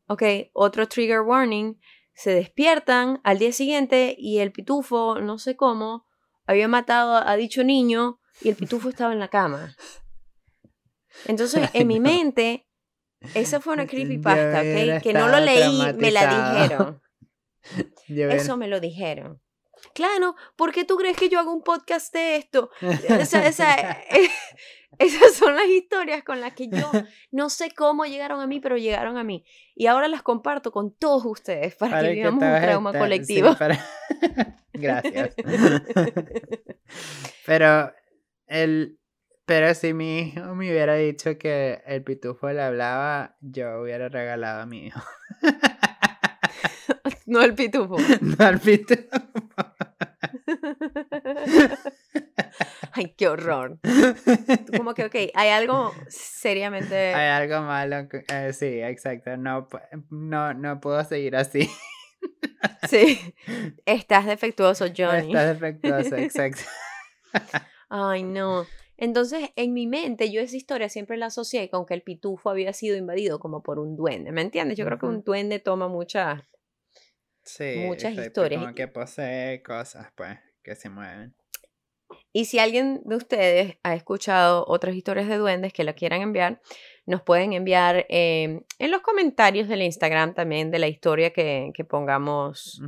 [0.08, 1.80] ok, otro trigger warning,
[2.14, 6.06] se despiertan al día siguiente y el pitufo, no sé cómo,
[6.48, 9.78] había matado a dicho niño y el pitufo estaba en la cama.
[11.28, 12.68] Entonces, en mi mente,
[13.36, 15.02] esa fue una creepypasta, ¿ok?
[15.02, 17.02] Que no lo leí, me la dijeron.
[18.10, 19.42] Eso me lo dijeron.
[19.94, 22.70] Claro, ¿por qué tú crees que yo hago un podcast de esto?
[22.82, 24.30] O sea, o sea, eh,
[25.00, 26.90] esas son las historias con las que yo
[27.32, 29.46] no sé cómo llegaron a mí, pero llegaron a mí.
[29.76, 33.50] Y ahora las comparto con todos ustedes para, para que vivamos un trauma colectivo.
[33.52, 33.86] sí, para-
[34.74, 35.36] Gracias.
[37.46, 37.94] pero
[38.48, 38.98] el
[39.46, 44.62] pero si mi hijo me hubiera dicho que el pitufo le hablaba, yo hubiera regalado
[44.62, 45.02] a mi hijo.
[47.32, 47.96] No el pitufo.
[48.22, 49.04] no al pitufo.
[52.92, 53.80] Ay, qué horror.
[54.76, 56.96] Como que, ok, hay algo seriamente...
[57.16, 58.08] Hay algo malo.
[58.34, 59.38] eh, sí, exacto.
[59.38, 59.68] No,
[60.10, 61.70] no, no puedo seguir así.
[62.88, 63.20] Sí,
[63.86, 65.30] estás defectuoso, Johnny.
[65.30, 66.62] Está defectuoso, exacto.
[67.90, 68.68] Ay, no.
[68.96, 72.74] Entonces, en mi mente, yo esa historia siempre la asocié con que el pitufo había
[72.74, 74.78] sido invadido como por un duende, ¿me entiendes?
[74.78, 76.44] Yo creo que un duende toma muchas...
[77.44, 78.62] Sí, Muchas historias.
[78.62, 81.36] Como que posee cosas, pues, que se mueven.
[82.34, 86.62] Y si alguien de ustedes ha escuchado otras historias de duendes que lo quieran enviar,
[87.06, 91.84] nos pueden enviar eh, en los comentarios del Instagram también de la historia que, que
[91.84, 92.82] pongamos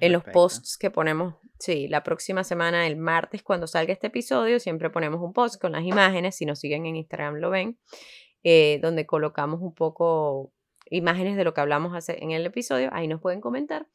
[0.00, 4.60] en los posts que ponemos, sí, la próxima semana, el martes, cuando salga este episodio,
[4.60, 7.78] siempre ponemos un post con las imágenes, si nos siguen en Instagram lo ven,
[8.42, 10.52] eh, donde colocamos un poco
[10.90, 13.86] imágenes de lo que hablamos hace- en el episodio, ahí nos pueden comentar,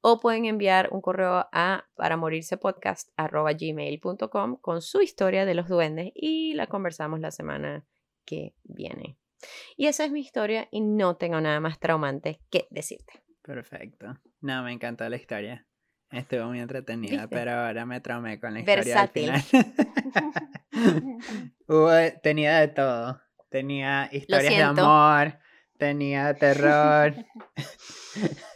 [0.00, 5.68] o pueden enviar un correo a para morirse podcast gmail.com con su historia de los
[5.68, 7.84] duendes y la conversamos la semana
[8.24, 9.16] que viene.
[9.76, 13.22] Y esa es mi historia y no tengo nada más traumante que decirte.
[13.42, 14.18] Perfecto.
[14.40, 15.66] No, me encantó la historia.
[16.10, 17.36] Estuvo muy entretenida, ¿Viste?
[17.36, 19.32] pero ahora me traumé con la historia al Versátil.
[19.42, 19.74] final.
[21.68, 23.20] Hubo- tenía de todo.
[23.50, 25.38] Tenía historias de amor,
[25.78, 27.14] tenía terror,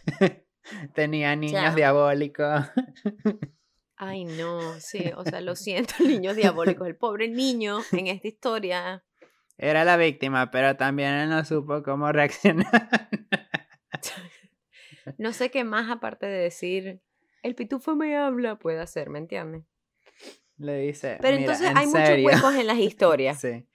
[0.94, 1.74] tenía niños Ya.
[1.74, 2.66] diabólicos.
[3.96, 6.88] Ay, no, sí, o sea, lo siento, niños diabólicos.
[6.88, 9.04] El pobre niño en esta historia.
[9.56, 13.08] Era la víctima, pero también él no supo cómo reaccionar.
[15.18, 17.00] No sé qué más aparte de decir,
[17.42, 19.62] el pitufo me habla, puede hacer, ¿me entiendes?
[20.56, 21.18] Le dice.
[21.20, 22.26] Pero "Mira, entonces en hay muchos serio".
[22.26, 23.40] huecos en las historias.
[23.40, 23.66] Sí.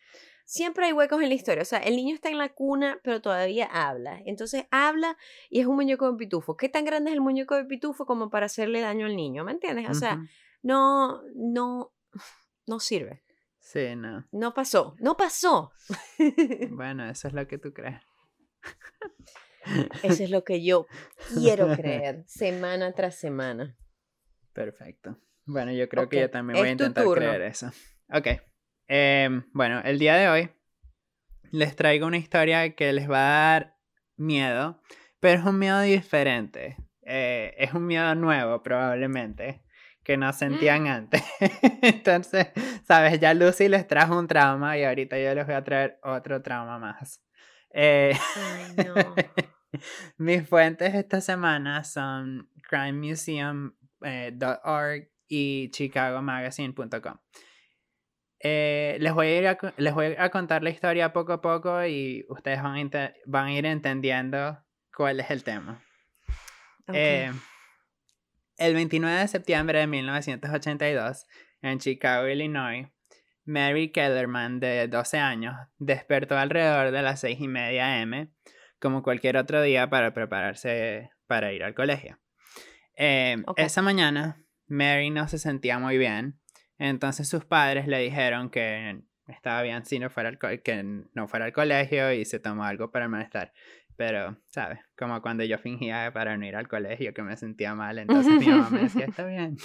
[0.49, 1.61] Siempre hay huecos en la historia.
[1.61, 4.21] O sea, el niño está en la cuna, pero todavía habla.
[4.25, 5.17] Entonces habla
[5.49, 6.55] y es un muñeco de pitufo.
[6.55, 9.43] ¿Qué tan grande es el muñeco de pitufo como para hacerle daño al niño?
[9.43, 9.89] ¿Me entiendes?
[9.89, 10.21] O sea,
[10.61, 11.93] no, no,
[12.65, 13.23] no sirve.
[13.59, 14.25] Sí, no.
[14.31, 14.95] No pasó.
[14.99, 15.73] No pasó.
[16.71, 18.01] Bueno, eso es lo que tú crees.
[20.03, 20.87] Eso es lo que yo
[21.37, 23.75] quiero creer semana tras semana.
[24.53, 25.17] Perfecto.
[25.43, 27.69] Bueno, yo creo que yo también voy a intentar creer eso.
[28.13, 28.27] Ok.
[28.87, 30.49] Em, bueno, el día de hoy
[31.51, 33.77] les traigo una historia que les va a dar
[34.15, 34.81] miedo,
[35.19, 36.77] pero es un miedo diferente.
[37.01, 39.63] Eh, es un miedo nuevo, probablemente,
[40.03, 41.23] que no sentían antes.
[41.81, 42.47] Entonces,
[42.85, 46.41] sabes, ya Lucy les trajo un trauma y ahorita yo les voy a traer otro
[46.41, 47.21] trauma más.
[47.71, 48.93] Eh, Ay, no.
[50.17, 57.17] mis fuentes esta semana son crimemuseum.org y chicagomagazine.com.
[58.39, 61.41] Eh, les, voy a ir a, co- les voy a contar la historia poco a
[61.41, 64.59] poco y ustedes van a, van a ir entendiendo
[64.95, 65.83] cuál es el tema.
[66.93, 67.31] Eh,
[68.57, 71.25] el 29 de septiembre de 1982,
[71.61, 72.87] en Chicago, Illinois,
[73.45, 78.31] Mary Kellerman, de 12 años, despertó alrededor de las 6 y media am,
[78.79, 82.19] como cualquier otro día, para prepararse para ir al colegio.
[82.95, 83.37] Eh.
[83.57, 86.39] Esa mañana, Mary no se sentía muy bien,
[86.79, 91.45] entonces sus padres le dijeron que estaba bien si no fuera al que no fuera
[91.45, 93.51] al colegio y se tomó algo para el malestar.
[93.97, 94.77] Pero, ¿sabes?
[94.95, 98.45] Como cuando yo fingía para no ir al colegio que me sentía mal, entonces mi
[98.45, 99.57] mamá me decía, está bien.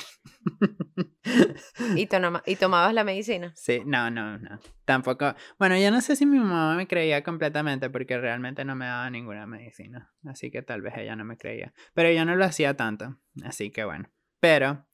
[1.97, 3.53] ¿Y, toma- ¿Y tomabas la medicina?
[3.55, 4.59] Sí, no, no, no.
[4.85, 5.35] Tampoco.
[5.59, 9.11] Bueno, yo no sé si mi mamá me creía completamente porque realmente no me daba
[9.11, 10.11] ninguna medicina.
[10.25, 11.73] Así que tal vez ella no me creía.
[11.95, 13.19] Pero yo no lo hacía tanto.
[13.45, 14.09] Así que bueno.
[14.41, 14.87] Pero.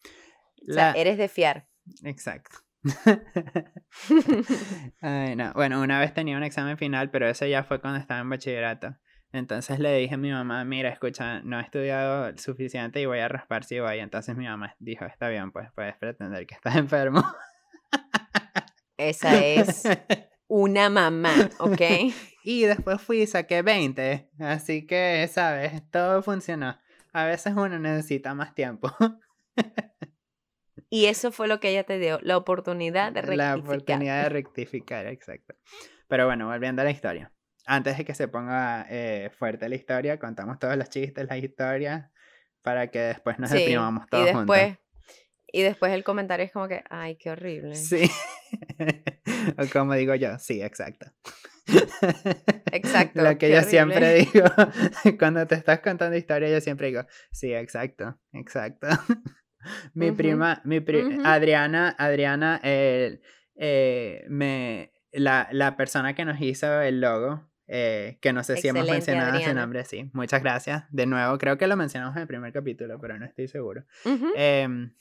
[0.69, 1.69] O sea, la- eres de fiar.
[2.05, 2.59] Exacto.
[5.01, 5.53] Ay, no.
[5.55, 8.97] Bueno, una vez tenía un examen final, pero eso ya fue cuando estaba en bachillerato.
[9.33, 13.29] Entonces le dije a mi mamá, mira, escucha, no he estudiado suficiente y voy a
[13.29, 13.99] raspar si voy.
[13.99, 17.23] Entonces mi mamá dijo, está bien, pues puedes pretender que estás enfermo.
[18.97, 19.83] Esa es
[20.49, 21.83] una mamá, ¿ok?
[22.43, 24.31] y después fui y saqué 20.
[24.41, 26.79] Así que, sabes, todo funcionó.
[27.13, 28.91] A veces uno necesita más tiempo.
[30.91, 33.57] Y eso fue lo que ella te dio, la oportunidad de rectificar.
[33.59, 35.55] La oportunidad de rectificar, exacto.
[36.09, 37.33] Pero bueno, volviendo a la historia.
[37.67, 42.11] Antes de que se ponga eh, fuerte la historia, contamos todos los chistes, las historias,
[42.63, 44.85] para que después nos Sí, deprimamos y todos después, juntos.
[45.53, 47.75] y después el comentario es como que, ay, qué horrible.
[47.75, 48.11] Sí.
[49.59, 51.07] o como digo yo, sí, exacto.
[52.73, 54.47] Exacto, Lo que yo siempre digo,
[55.19, 58.89] cuando te estás contando historia, yo siempre digo, sí, exacto, exacto.
[59.95, 61.21] Mi prima, mi pri-.
[61.25, 63.21] Adriana, Adriana, eh,
[63.57, 68.69] eh, me, la, la persona que nos hizo el logo, eh, que no sé si
[68.69, 69.61] hemos mencionado su Adriana.
[69.61, 70.85] nombre, sí, muchas gracias.
[70.91, 73.85] De nuevo, creo que lo mencionamos en el primer capítulo, pero no estoy seguro.
[74.37, 74.93] Em,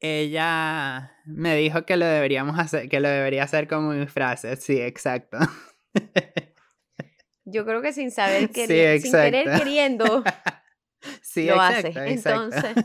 [0.00, 4.56] ella me dijo que lo deberíamos hacer, que lo debería hacer como mi frase.
[4.56, 5.38] Sí, exacto.
[7.44, 10.22] Yo creo que sin saber, Sí, querer, sin querer queriendo,
[11.30, 12.82] Sí, Lo exacto, haces, exacto.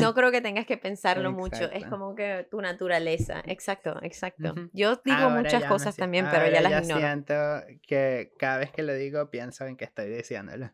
[0.00, 1.70] no creo que tengas que pensarlo mucho.
[1.72, 3.42] Es como que tu naturaleza.
[3.46, 4.54] Exacto, exacto.
[4.74, 7.00] Yo digo Ahora muchas ya cosas también, pero ya las ignoro.
[7.00, 7.34] siento
[7.86, 10.70] que cada vez que lo digo pienso en que estoy diciéndolo.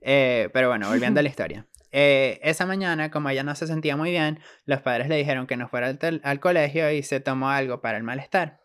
[0.00, 1.66] Eh, pero bueno, volviendo a la historia.
[1.92, 5.56] Eh, esa mañana, como ella no se sentía muy bien, los padres le dijeron que
[5.58, 8.58] no fuera al, colegio y se tomó algo para el malestar.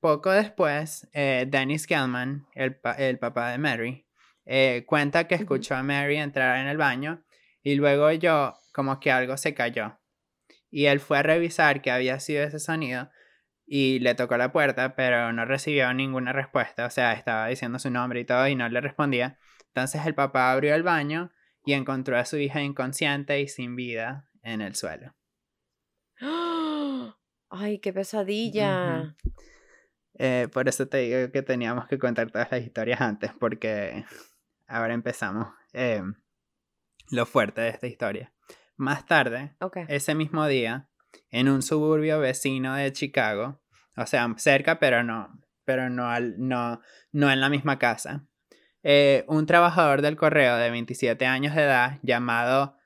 [0.00, 4.06] Poco después, eh, Dennis Kellman, el, pa- el papá de Mary,
[4.46, 7.24] eh, cuenta que escuchó a Mary entrar en el baño
[7.62, 9.98] y luego oyó como que algo se cayó.
[10.70, 13.10] Y él fue a revisar qué había sido ese sonido
[13.66, 16.86] y le tocó la puerta, pero no recibió ninguna respuesta.
[16.86, 19.38] O sea, estaba diciendo su nombre y todo y no le respondía.
[19.68, 21.32] Entonces el papá abrió el baño
[21.64, 25.14] y encontró a su hija inconsciente y sin vida en el suelo.
[27.50, 29.16] Ay, qué pesadilla.
[30.18, 34.04] Eh, por eso te digo que teníamos que contar todas las historias antes, porque
[34.66, 36.02] ahora empezamos eh,
[37.10, 38.32] lo fuerte de esta historia.
[38.76, 39.54] Más tarde,
[39.88, 40.88] ese mismo día,
[41.30, 43.62] en un suburbio vecino de Chicago,
[43.96, 46.80] o sea, cerca, pero no, pero no, al, no,
[47.12, 48.26] no en la misma casa.
[48.82, 52.76] Eh, un trabajador del correo de 27 años de edad llamado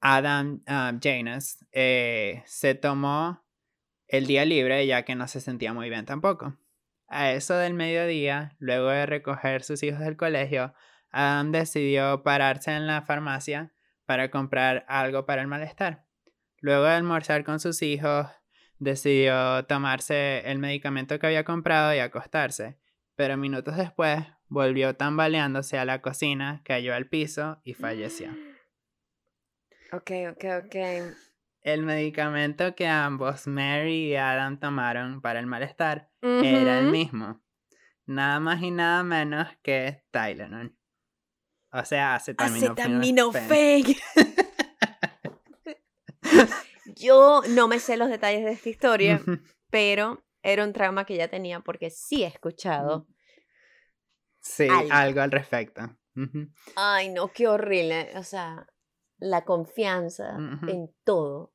[0.00, 3.44] Adam um, Janus eh, se tomó
[4.06, 6.56] el día libre ya que no se sentía muy bien tampoco.
[7.08, 10.74] A eso del mediodía, luego de recoger sus hijos del colegio,
[11.14, 13.72] Adam decidió pararse en la farmacia
[14.04, 16.04] para comprar algo para el malestar.
[16.60, 18.26] Luego de almorzar con sus hijos,
[18.78, 22.78] decidió tomarse el medicamento que había comprado y acostarse,
[23.14, 28.30] pero minutos después volvió tambaleándose a la cocina, cayó al piso y falleció.
[29.92, 30.76] Ok, ok, ok.
[31.60, 37.40] El medicamento que ambos, Mary y Adam, tomaron para el malestar era el mismo.
[38.04, 40.76] Nada más y nada menos que Tylenol.
[41.74, 43.84] O sea, acetaminofén.
[46.96, 49.20] Yo no me sé los detalles de esta historia,
[49.70, 53.08] pero era un trauma que ya tenía porque sí he escuchado.
[54.40, 55.96] Sí, algo, al respecto.
[56.76, 58.12] Ay, no, qué horrible.
[58.14, 58.68] O sea,
[59.18, 60.36] la confianza
[60.68, 61.54] en todo.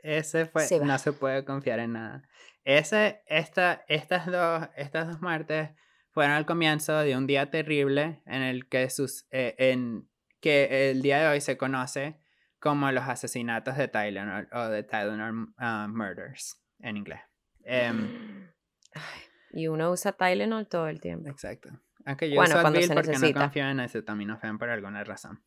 [0.00, 2.28] Ese fue, no se puede confiar en nada.
[2.64, 5.70] Ese, esta, estas, dos, estas dos muertes
[6.12, 10.08] fueron al comienzo de un día terrible en el que, sus, eh, en,
[10.40, 12.20] que el día de hoy se conoce
[12.58, 17.20] como los asesinatos de Tylenol o de Tylenol uh, Murders en inglés.
[17.64, 18.50] Em,
[19.52, 21.28] y uno usa Tylenol todo el tiempo.
[21.28, 21.70] Exacto.
[22.04, 25.42] Aunque yo uso Advil porque no confío en acetaminofén por alguna razón.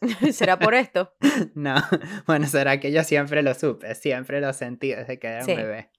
[0.32, 1.14] ¿Será por esto?
[1.54, 1.74] no,
[2.26, 5.90] bueno, será que yo siempre lo supe, siempre lo sentí desde que era un bebé.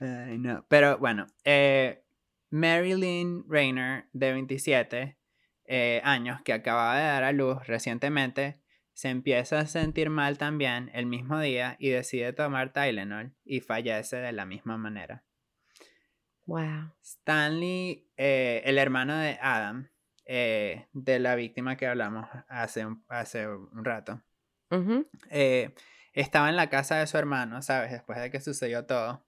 [0.00, 0.64] No.
[0.68, 2.04] Pero bueno, eh,
[2.50, 5.18] Marilyn Rayner, de 27
[5.64, 8.60] eh, años, que acaba de dar a luz recientemente,
[8.96, 14.16] se empieza a sentir mal también el mismo día y decide tomar Tylenol y fallece
[14.16, 15.24] de la misma manera.
[16.46, 16.92] Wow.
[17.02, 19.90] Stanley, eh, el hermano de Adam,
[20.24, 24.22] eh, de la víctima que hablamos hace un, hace un rato.
[25.30, 25.74] Eh,
[26.12, 27.92] estaba en la casa de su hermano, ¿sabes?
[27.92, 29.25] Después de que sucedió todo.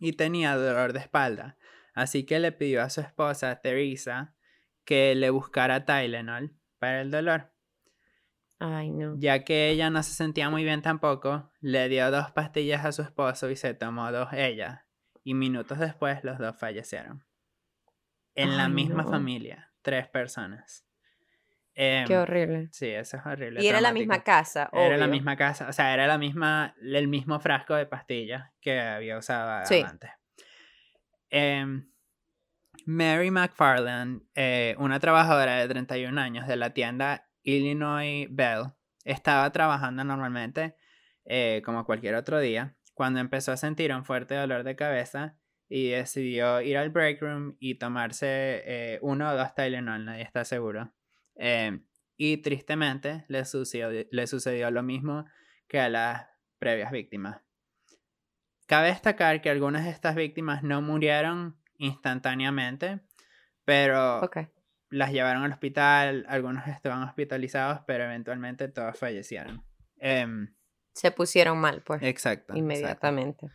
[0.00, 1.56] Y tenía dolor de espalda.
[1.94, 4.34] Así que le pidió a su esposa, Teresa,
[4.84, 7.52] que le buscara Tylenol para el dolor.
[8.58, 9.16] Ay, no.
[9.18, 13.02] Ya que ella no se sentía muy bien tampoco, le dio dos pastillas a su
[13.02, 14.86] esposo y se tomó dos ella.
[15.24, 17.24] Y minutos después los dos fallecieron.
[18.34, 20.85] En la misma familia tres personas.
[21.76, 22.68] Qué em, horrible.
[22.72, 23.62] Sí, eso es horrible.
[23.62, 24.70] Y era la misma casa.
[24.72, 28.80] Era la misma casa, o sea, era la misma, el mismo frasco de pastillas que
[28.80, 30.10] había usado antes.
[31.28, 31.86] Em,
[32.86, 38.72] Mary McFarland, eh, una trabajadora de 31 años de la tienda Illinois Bell,
[39.04, 40.76] estaba trabajando normalmente
[41.26, 45.36] eh, como cualquier otro día cuando empezó a sentir un fuerte dolor de cabeza
[45.68, 50.46] y decidió ir al break room y tomarse eh, uno o dos Tylenol, nadie está
[50.46, 50.94] seguro.
[51.36, 51.84] Em,
[52.16, 55.26] y tristemente le sucedió, le sucedió lo mismo
[55.68, 56.26] que a las
[56.58, 57.42] previas víctimas.
[58.66, 63.00] Cabe destacar que algunas de estas víctimas no murieron instantáneamente,
[63.64, 64.28] pero
[64.90, 69.64] las llevaron al hospital, algunos estaban hospitalizados, pero eventualmente todos fallecieron.
[69.98, 70.54] Em,
[70.94, 72.02] Se pusieron mal, pues.
[72.02, 72.56] Exacto.
[72.56, 73.48] Inmediatamente.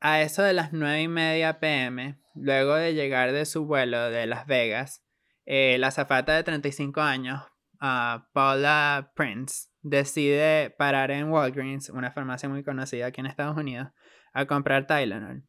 [0.00, 4.26] A eso de las 9 y media pm, luego de llegar de su vuelo de
[4.26, 5.03] Las Vegas,
[5.46, 7.42] eh, la zafata de 35 años,
[7.80, 13.88] uh, Paula Prince, decide parar en Walgreens, una farmacia muy conocida aquí en Estados Unidos,
[14.32, 15.44] a comprar Tylenol.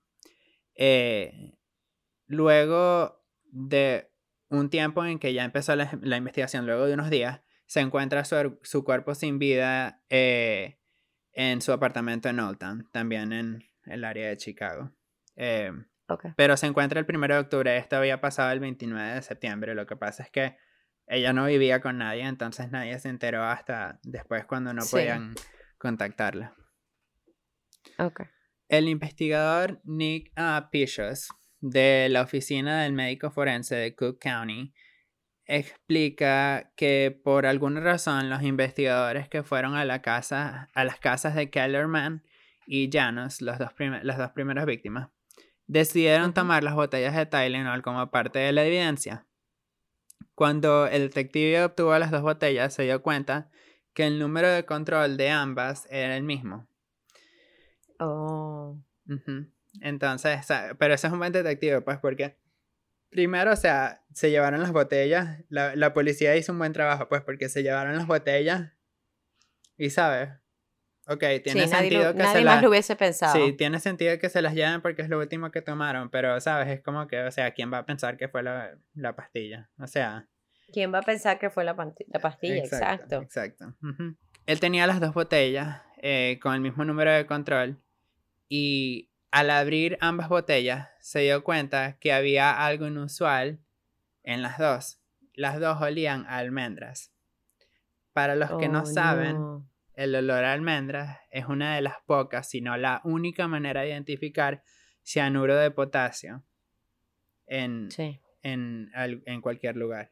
[0.75, 1.53] Eh,
[2.27, 4.11] luego de
[4.49, 8.83] un tiempo en que ya empezó la, investigación, luego de unos días, se encuentra su,
[8.83, 10.77] cuerpo sin vida eh,
[11.31, 14.93] en su apartamento en Old Town, también en el área de Chicago.
[16.35, 19.85] Pero se encuentra el 1 de octubre, esto había pasado el 29 de septiembre, lo
[19.85, 20.57] que pasa es que
[21.07, 25.35] ella no vivía con nadie, entonces nadie se enteró hasta después cuando no podían
[25.77, 26.55] contactarla.
[28.67, 31.29] El investigador Nick uh, Pichos
[31.59, 34.73] de la oficina del médico forense de Cook County
[35.45, 41.35] explica que por alguna razón los investigadores que fueron a la casa a las casas
[41.35, 42.23] de Kellerman
[42.65, 45.09] y Janos, los dos las dos primeras víctimas,
[45.67, 49.25] decidieron tomar las botellas de Tylenol como parte de la evidencia.
[50.33, 53.49] Cuando el detective obtuvo las dos botellas, se dio cuenta
[53.93, 56.67] que el número de control de ambas era el mismo.
[57.99, 58.77] Oh.
[59.81, 60.45] Entonces,
[60.77, 62.37] pero ese es un buen detective, pues, porque
[63.09, 67.21] primero, o sea, se llevaron las botellas, la, la, policía hizo un buen trabajo, pues,
[67.21, 68.73] porque se llevaron las botellas
[69.77, 70.29] Y sabes,
[71.07, 72.63] ok, tiene Sí, nadie, sentido lo, que nadie se más las...
[72.63, 73.33] lo hubiese pensado.
[73.35, 76.67] Sí, tiene sentido que se las lleven porque es lo último que tomaron, pero sabes,
[76.69, 79.69] es como que, o sea, ¿quién va a pensar que fue la, la pastilla?
[79.79, 80.27] O sea...
[80.73, 81.75] ¿Quién va a pensar que fue la,
[82.07, 82.55] la pastilla?
[82.57, 83.21] Exacto.
[83.21, 83.75] Exacto.
[83.81, 84.15] ujú.
[84.47, 87.81] Él tenía las dos botellas eh, con el mismo número de control
[88.49, 93.59] y al abrir ambas botellas se dio cuenta que había algo inusual
[94.23, 94.99] en las dos.
[95.33, 97.11] Las dos olían a almendras.
[98.13, 99.69] Para los que no Oh, saben, no.
[99.95, 103.89] El olor a almendras es una de las pocas, si no la única manera de
[103.89, 104.63] identificar
[105.03, 106.43] cianuro de potasio
[107.47, 108.19] en, Sí.
[108.43, 110.11] en, en cualquier lugar.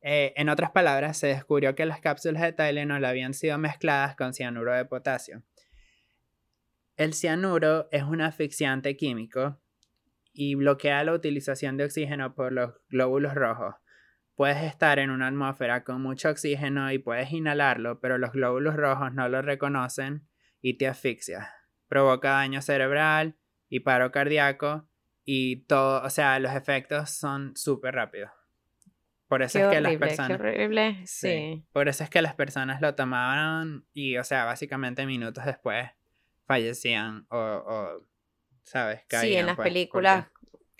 [0.00, 4.34] Eh, en otras palabras, se descubrió que las cápsulas de Tylenol habían sido mezcladas con
[4.34, 5.44] cianuro de potasio.
[6.96, 9.60] El cianuro es un asfixiante químico
[10.32, 13.74] y bloquea la utilización de oxígeno por los glóbulos rojos.
[14.34, 19.12] Puedes estar en una atmósfera con mucho oxígeno y puedes inhalarlo, pero los glóbulos rojos
[19.12, 20.26] no lo reconocen
[20.60, 21.48] y te asfixias.
[21.88, 23.36] Provoca daño cerebral
[23.68, 24.88] y paro cardíaco
[25.24, 28.30] y todo, o sea, los efectos son súper rápidos.
[29.28, 30.28] Por eso Qué es que horrible, las personas...
[30.28, 31.06] qué horrible.
[31.06, 31.28] Sí.
[31.28, 31.64] Sí.
[31.72, 35.88] Por eso es que las personas lo tomaban y, o sea, básicamente minutos después
[36.46, 38.06] fallecían o, o,
[38.62, 39.00] ¿sabes?
[39.00, 40.26] Sí, Caían, en las pues, películas,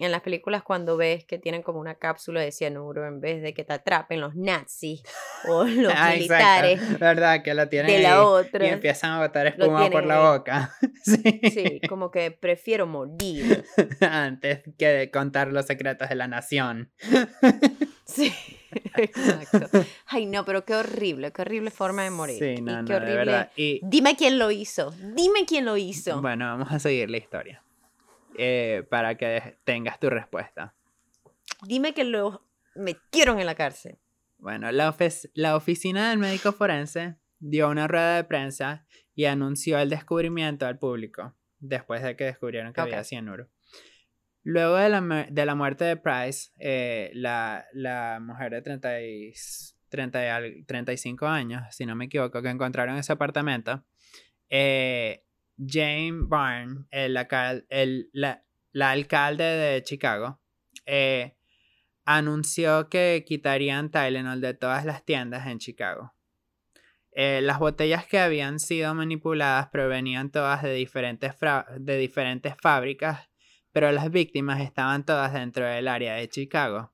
[0.02, 3.54] en las películas cuando ves que tienen como una cápsula de cianuro en vez de
[3.54, 5.02] que te atrapen los nazis
[5.48, 7.42] o los Ah, militares exacto, ¿Verdad?
[7.42, 8.66] Que lo tienen de ahí la otra.
[8.66, 10.38] y empiezan a botar espuma por la ahí.
[10.38, 10.74] boca.
[11.04, 11.40] Sí.
[11.50, 13.64] Sí, como que prefiero morir.
[14.00, 16.92] Antes que de contar los secretos de la nación.
[18.04, 18.32] Sí,
[18.96, 19.80] exacto.
[20.06, 22.38] Ay, no, pero qué horrible, qué horrible forma de morir.
[22.38, 23.16] Sí, y no, no, qué de horrible.
[23.16, 23.50] verdad.
[23.56, 24.92] Y Dime quién lo hizo.
[25.14, 26.20] Dime quién lo hizo.
[26.20, 27.62] bueno, vamos a seguir la historia.
[28.38, 30.74] Eh, para que tengas tu respuesta.
[31.66, 33.98] Dime que lo metieron en la cárcel.
[34.38, 39.78] Bueno, la, ofic- la oficina del médico forense dio una rueda de prensa y anunció
[39.78, 43.48] el descubrimiento al público, después de que descubrieron que había cianuro.
[44.44, 49.00] Luego de la, mu- de la muerte de Price, eh, la, la mujer de 30
[49.02, 49.32] y,
[49.88, 53.84] 30 y al- 35 años, si no me equivoco, que encontraron ese apartamento,
[54.48, 55.24] eh,
[55.58, 57.16] Jane Barn, el,
[57.68, 60.40] el- la, la alcalde de Chicago,
[60.86, 61.36] eh,
[62.04, 66.14] anunció que quitarían Tylenol de todas las tiendas en Chicago.
[67.14, 71.34] Eh, las botellas que habían sido manipuladas provenían todas de diferentes,
[71.78, 73.28] de diferentes fábricas,
[73.70, 76.92] pero las víctimas estaban todas dentro del área de Chicago.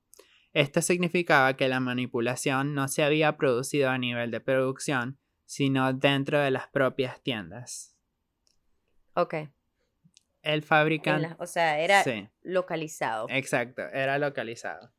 [0.51, 6.39] Esto significaba que la manipulación no se había producido a nivel de producción, sino dentro
[6.39, 7.95] de las propias tiendas.
[9.13, 9.35] Ok.
[10.41, 11.27] El fabricante...
[11.29, 12.29] la- o sea, era Sí.
[12.41, 13.27] localizado.
[13.29, 14.93] Exacto, era localizado.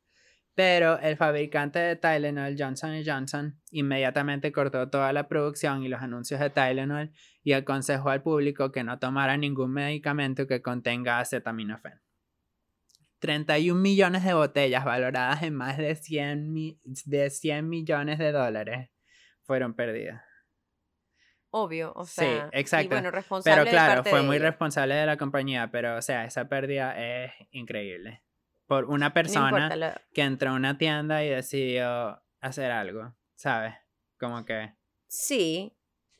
[0.53, 6.39] Pero el fabricante de Tylenol, Johnson Johnson, inmediatamente cortó toda la producción y los anuncios
[6.41, 12.01] de Tylenol y aconsejó al público que no tomara ningún medicamento que contenga acetaminofén.
[13.19, 18.89] 31 millones de botellas valoradas en más de 100, mi- de 100 millones de dólares
[19.43, 20.21] fueron perdidas.
[21.53, 22.49] Obvio, o Sí, sea.
[22.53, 22.85] exacto.
[22.85, 24.45] Y bueno, responsable Pero de claro, parte fue de muy ella.
[24.45, 28.23] responsable de la compañía, pero o sea, esa pérdida es increíble.
[28.67, 33.73] Por una No persona importa, que entró a una tienda y decidió hacer algo, ¿sabes?
[34.17, 34.73] Como que...
[35.07, 35.75] Sí,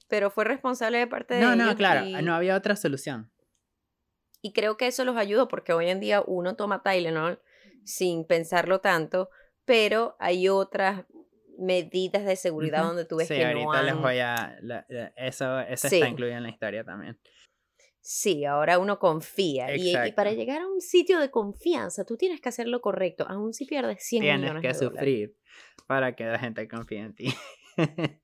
[0.09, 3.31] pero fue responsable de parte de No, no, claro, y- no había otra solución.
[4.41, 7.41] Y creo que eso los ayudó porque hoy en día uno toma Tylenol
[7.85, 9.29] sin pensarlo tanto,
[9.65, 11.05] pero hay otras
[11.59, 14.57] medidas de seguridad donde tú ves sí, que ahorita no les voy a...
[14.61, 15.95] la- la- eso eso Sí.
[15.95, 17.19] está incluido en la historia también.
[18.03, 19.75] Sí, ahora uno confía.
[19.75, 23.53] Y, para llegar a un sitio de confianza, tú tienes que hacer lo correcto, aún
[23.53, 24.99] si pierdes 100 Tienes millones que de dólares.
[24.99, 25.37] sufrir
[25.87, 27.33] para que la gente confíe en ti.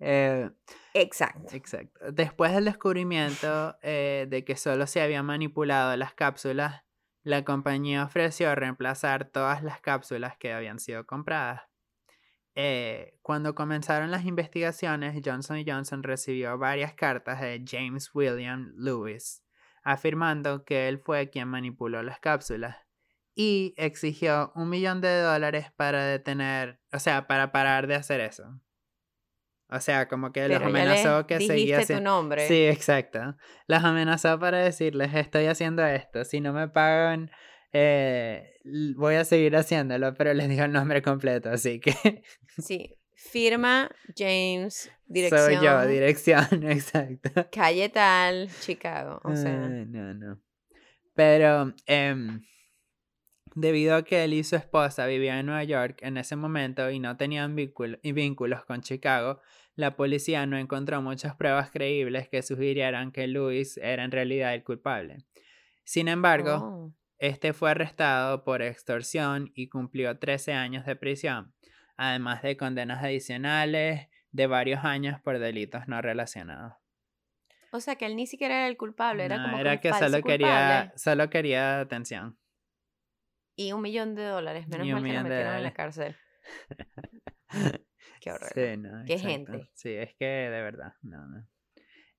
[0.00, 0.50] Eh,
[0.94, 1.54] Exacto.
[1.54, 2.12] Exacto.
[2.12, 6.82] Después del descubrimiento eh, de que solo se habían manipulado las cápsulas,
[7.22, 11.62] la compañía ofreció reemplazar todas las cápsulas que habían sido compradas.
[12.58, 19.44] Eh, cuando comenzaron las investigaciones, Johnson Johnson recibió varias cartas de James William Lewis,
[19.82, 22.78] afirmando que él fue quien manipuló las cápsulas
[23.34, 28.58] y exigió un millón de dólares para detener, o sea, para parar de hacer eso.
[29.68, 32.48] O sea, como que los Pero ya amenazó que seguía tu nombre.
[32.48, 33.36] Sí, exacto.
[33.66, 37.30] Las amenazó para decirles, estoy haciendo esto, si no me pagan,
[37.78, 38.54] eh,
[38.96, 41.92] voy a seguir haciéndolo, pero les dijo el nombre completo, así que
[42.58, 42.98] Sí.
[43.14, 47.48] Firma James, dirección, soy yo, dirección, exacto.
[47.50, 49.20] calle tal, Chicago.
[49.24, 50.40] O sea, no, no.
[51.14, 52.42] Pero em,
[53.56, 56.98] Debido a que él y su esposa vivían en Nueva York en ese momento y
[56.98, 59.40] no tenían vínculos con Chicago,
[59.76, 64.62] la policía no encontró muchas pruebas creíbles que sugirieran que Luis era en realidad el
[64.62, 65.24] culpable.
[65.84, 66.92] Sin embargo, Oh.
[67.18, 71.54] Este fue arrestado por extorsión y cumplió 13 años de prisión,
[71.96, 76.74] además de condenas adicionales de varios años por delitos no relacionados.
[77.72, 79.90] O sea, que él ni siquiera era el culpable, era No, como era un que
[79.90, 80.92] falso solo quería, culpable.
[80.98, 82.38] solo quería atención.
[83.56, 86.16] Y un millón de dólares, menos mal que lo metieron en la cárcel.
[88.20, 88.50] Qué horror.
[88.54, 89.28] Sí, no, Qué exacto.
[89.30, 89.70] gente.
[89.74, 91.46] Sí, es que de verdad, no, no.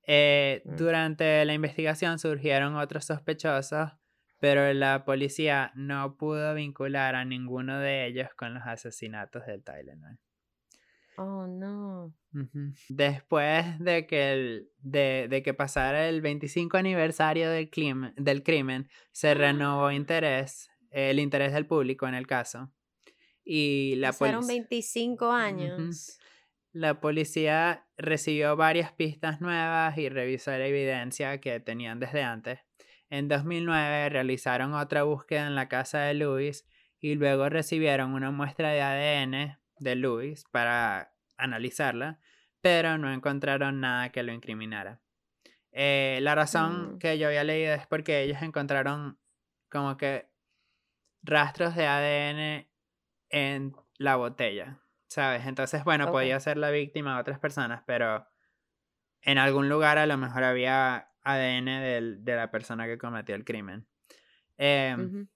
[0.06, 0.76] Eh, Mm.
[0.76, 3.90] Durante la investigación surgieron otros sospechosos,
[4.38, 10.18] pero la policía no pudo vincular a ninguno de ellos con los asesinatos del Tylenol.
[11.16, 12.14] Oh, no.
[12.88, 18.88] Después de que, el- de, de que pasara el 25 aniversario del crimen, del crimen
[19.10, 22.72] se renovó interés, el interés del público en el caso.
[23.44, 24.54] Y la Pasaron policía...
[24.60, 26.18] 25 años.
[26.72, 32.60] La policía recibió varias pistas nuevas y revisó la evidencia que tenían desde antes.
[33.10, 36.66] En 2009 realizaron otra búsqueda en la casa de Luis
[37.00, 42.18] y luego recibieron una muestra de ADN de Luis para analizarla,
[42.60, 45.00] pero no encontraron nada que lo incriminara.
[45.72, 46.98] Eh, la razón Mm.
[46.98, 49.18] que yo había leído es porque ellos encontraron
[49.70, 50.28] como que
[51.22, 52.68] rastros de ADN
[53.30, 55.46] en la botella, ¿sabes?
[55.46, 58.26] Entonces, bueno, podía ser la víctima de otras personas, pero
[59.22, 63.44] en algún lugar a lo mejor había ADN del- de la persona que cometió el
[63.44, 63.86] crimen.
[64.56, 65.26] Em,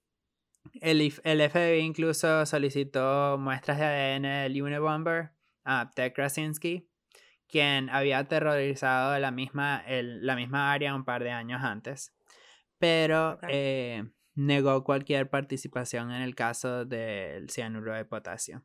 [0.80, 5.30] el, el FBI incluso solicitó muestras de ADN del Unabomber
[5.64, 6.88] a Ted Krasinski,
[7.48, 12.14] quien había aterrorizado la misma, el- la misma área un par de años antes,
[12.78, 18.64] pero eh, negó cualquier participación en el caso del cianuro de potasio.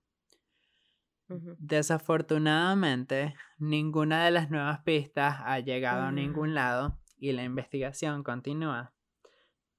[1.60, 6.12] Desafortunadamente, ninguna de las nuevas pistas ha llegado a Ah.
[6.14, 8.94] ningún lado y la investigación continúa.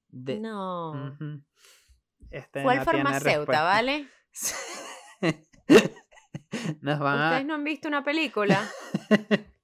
[0.08, 0.92] De- No.
[0.92, 1.42] Ujú.
[2.30, 3.62] Este Fue el no farmacéuta.
[3.62, 4.08] ¿vale?
[6.80, 7.28] Nos van a...
[7.30, 8.68] Ustedes no han visto una película.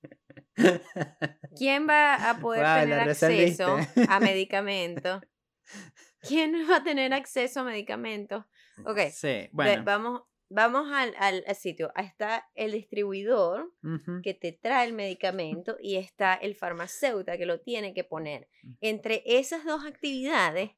[1.56, 3.76] ¿Quién va a poder Wow, tener acceso
[4.08, 5.22] a medicamentos?
[6.20, 8.44] ¿Quién va a tener acceso a medicamentos?
[8.84, 9.84] Ok, Sí, ve- bueno.
[9.84, 11.90] vamos, vamos al, al- al sitio.
[11.94, 13.72] Ahí está el distribuidor
[14.22, 18.48] que te trae el medicamento y está el farmacéutico que lo tiene que poner.
[18.62, 18.72] Mm.
[18.80, 20.70] Entre esas dos actividades,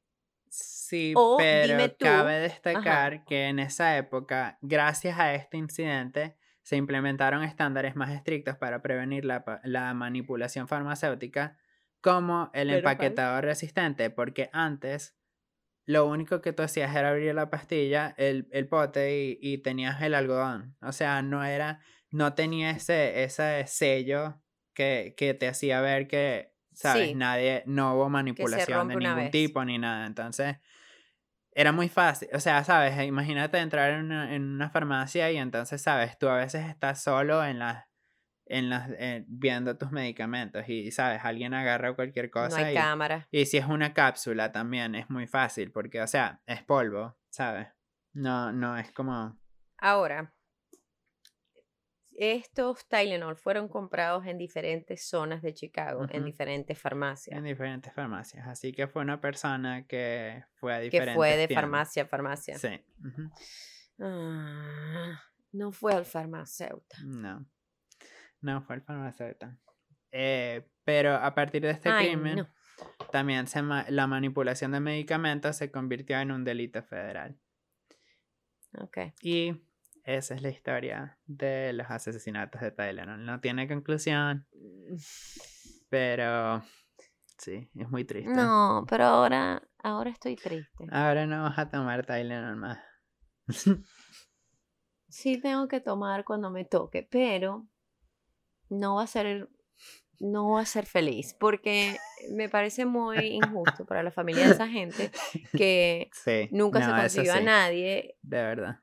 [0.49, 6.77] Sí, o pero tú, cabe destacar que en esa época, gracias a este incidente, se
[6.77, 11.57] implementaron estándares más estrictos para prevenir la, la manipulación farmacéutica,
[11.99, 15.16] como el empaquetador resistente, porque antes
[15.87, 20.01] lo único que tú hacías era abrir la pastilla, el, el pote y, y tenías
[20.03, 20.75] el algodón.
[20.81, 21.79] O sea, no era,
[22.11, 24.39] no tenía ese, ese sello
[24.75, 27.15] que, que te hacía ver que, sabes, Sí.
[27.15, 30.05] nadie, no hubo manipulación de ningún tipo ni nada.
[30.05, 30.57] Entonces,
[31.51, 32.29] era muy fácil.
[32.33, 36.37] O sea, sabes, imagínate entrar en una, en una farmacia y entonces, sabes, tú a
[36.37, 37.85] veces estás solo en las
[38.49, 42.77] en las eh, viendo tus medicamentos y sabes alguien agarra cualquier no cosa hay y,
[42.77, 43.27] cámara.
[43.31, 47.67] y si es una cápsula también es muy fácil porque o sea es polvo sabes
[48.13, 49.37] no no es como
[49.79, 50.33] Ahora,
[52.19, 57.37] estos Tylenol fueron comprados en diferentes zonas de Chicago, en diferentes farmacias.
[57.37, 61.47] en diferentes farmacias así que fue una persona que fue a Que diferentes fue de
[61.47, 61.61] tiendas.
[61.61, 62.57] farmacia a farmacia.
[62.57, 62.83] sí.
[63.99, 65.21] Ah,
[65.51, 67.03] no fue al farmacéutico.
[67.05, 67.45] no
[68.41, 69.51] no fue el farmacéutico
[70.11, 72.47] Eh, pero a partir de este Ay, crimen no.
[73.11, 77.37] también se ma- la manipulación de medicamentos se convirtió en un delito federal
[78.79, 78.97] Ok.
[79.21, 79.55] Y
[80.03, 83.25] esa es la historia de los asesinatos de Tylenol.
[83.25, 84.45] No tiene conclusión,
[85.89, 86.63] pero
[87.37, 88.29] sí, es muy triste.
[88.35, 90.85] No, pero ahora, ahora estoy triste.
[90.91, 92.79] Ahora no vas a tomar Tylenol más.
[95.09, 97.65] Sí tengo que tomar cuando me toque, pero
[98.69, 99.49] no va a ser,
[100.19, 101.97] no va a ser feliz, porque
[102.31, 105.11] me parece muy injusto para la familia de esa gente
[105.57, 106.49] que Sí.
[106.51, 108.17] nunca se consiguió a nadie.
[108.21, 108.79] De verdad.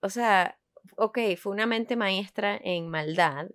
[0.00, 0.58] O sea,
[0.96, 3.48] ok, fue una mente maestra en maldad,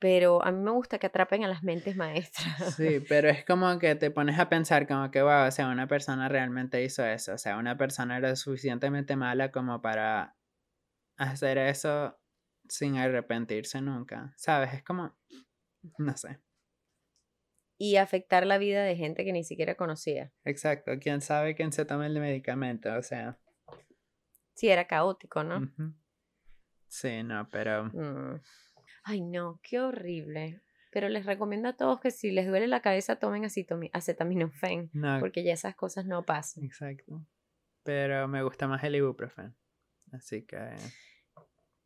[0.00, 2.74] pero a mí me gusta que atrapen a las mentes maestras.
[2.74, 5.86] Sí, pero es como que te pones a pensar como que, wow, o sea, una
[5.86, 7.34] persona realmente hizo eso.
[7.34, 10.36] O sea, una persona era suficientemente mala como para
[11.16, 12.18] hacer eso
[12.70, 14.32] sin arrepentirse nunca.
[14.36, 14.72] ¿Sabes?
[14.74, 15.14] Es como,
[15.98, 16.38] no sé.
[17.76, 20.32] y afectar la vida de gente que ni siquiera conocía.
[20.44, 23.38] Exacto, quién sabe quién se toma el medicamento, o sea.
[24.54, 25.66] Sí, era caótico, ¿no?
[26.88, 28.40] Sí, no, pero Mm.
[29.04, 30.60] Ay, no, qué horrible.
[30.92, 33.44] Pero les recomiendo a todos que si les duele la cabeza tomen
[33.92, 36.64] acetaminofén, no, porque ya esas cosas no pasan.
[36.64, 37.24] exacto.
[37.82, 39.54] Pero me gusta más el ibuprofen.
[40.12, 40.58] Así que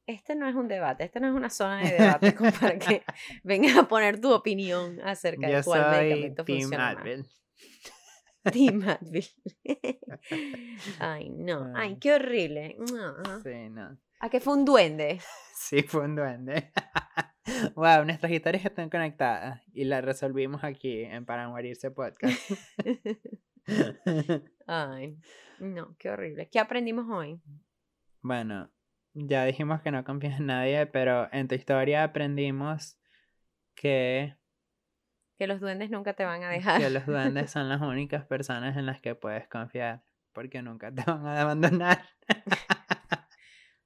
[0.07, 3.03] Este no es un debate, esta no es una zona de debate como para que
[3.45, 6.97] vengas a poner tu opinión acerca yo de cuál soy medicamento Team funciona más.
[7.03, 7.27] Advil.
[8.53, 9.27] Team Advil.
[10.99, 11.73] Ay, no.
[11.75, 11.99] Ay, Ah.
[12.01, 12.77] qué horrible.
[12.93, 13.41] No.
[13.43, 13.99] Sí, no.
[14.21, 15.21] ¿A qué fue un duende?
[15.57, 16.73] Sí, fue un duende.
[17.75, 22.39] wow, nuestras historias están conectadas y las resolvimos aquí en Para Morirse Podcast.
[24.67, 25.17] Ay,
[25.61, 26.49] no, qué horrible.
[26.51, 27.41] ¿Qué aprendimos hoy?
[28.21, 28.71] bueno,
[29.15, 32.99] ya dijimos que no confías en nadie, pero en tu historia aprendimos
[33.75, 34.37] que,
[35.39, 36.81] Que los duendes nunca te van a dejar.
[36.81, 41.03] que los duendes son las únicas personas en las que puedes confiar, porque nunca te
[41.05, 42.03] van a abandonar.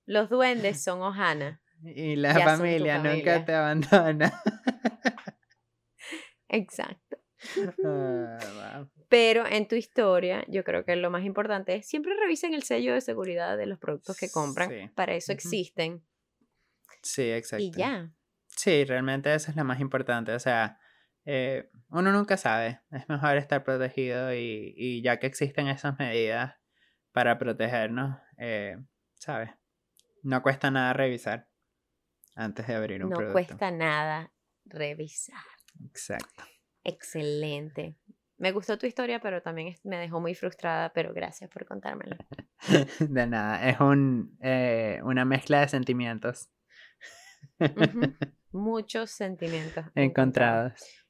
[0.07, 1.61] Los duendes son Ohana.
[1.83, 4.33] Y la familia nunca te abandona.
[6.49, 7.18] Exacto.
[7.76, 8.89] Wow.
[9.09, 12.93] Pero en tu historia, yo creo que lo más importante es siempre revisen el sello
[12.93, 14.69] de seguridad de los productos que compran.
[14.69, 14.91] Sí.
[14.95, 16.05] Para eso existen.
[17.03, 17.65] Sí, exacto.
[17.65, 18.11] Y ya.
[18.49, 20.33] Sí, realmente eso es lo más importante.
[20.33, 20.79] O sea,
[21.25, 22.81] eh, uno nunca sabe.
[22.91, 26.57] Es mejor estar protegido y, y ya que existen esas medidas
[27.13, 28.77] para protegernos, eh,
[29.15, 29.51] ¿sabes?
[30.23, 31.49] No cuesta nada revisar
[32.35, 33.33] antes de abrir un No producto.
[33.33, 34.33] cuesta nada
[34.67, 35.43] revisar.
[35.87, 36.45] Exacto.
[36.85, 37.97] Excelente.
[38.39, 42.16] Me gustó tu historia, pero también me dejó muy frustrada, pero gracias por contármela.
[43.01, 43.68] De nada.
[43.68, 46.49] Es un, eh, una mezcla de sentimientos.
[48.53, 51.05] Muchos sentimientos encontrados.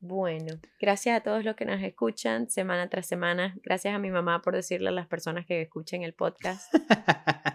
[0.00, 3.56] Bueno, gracias a todos los que nos escuchan semana tras semana.
[3.64, 6.72] Gracias a mi mamá por decirle a las personas que escuchen el podcast.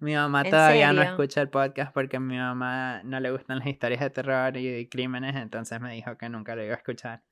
[0.00, 3.58] Mi mamá ¿En todavía no escucha el podcast porque a mi mamá no le gustan
[3.58, 6.78] las historias de terror y de crímenes, entonces me dijo que nunca lo iba a
[6.78, 7.22] escuchar.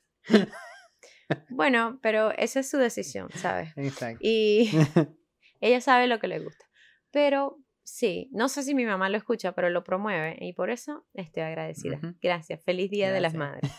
[1.48, 3.72] Bueno, pero esa es su decisión, ¿sabes?
[3.76, 4.20] Exacto.
[4.22, 4.70] Y
[5.60, 6.66] ella sabe lo que le gusta.
[7.10, 11.06] Pero sí, no sé si mi mamá lo escucha, pero lo promueve y por eso
[11.14, 12.00] estoy agradecida.
[12.20, 12.62] Gracias.
[12.64, 13.34] Feliz Día de las.
[13.34, 13.70] Madres.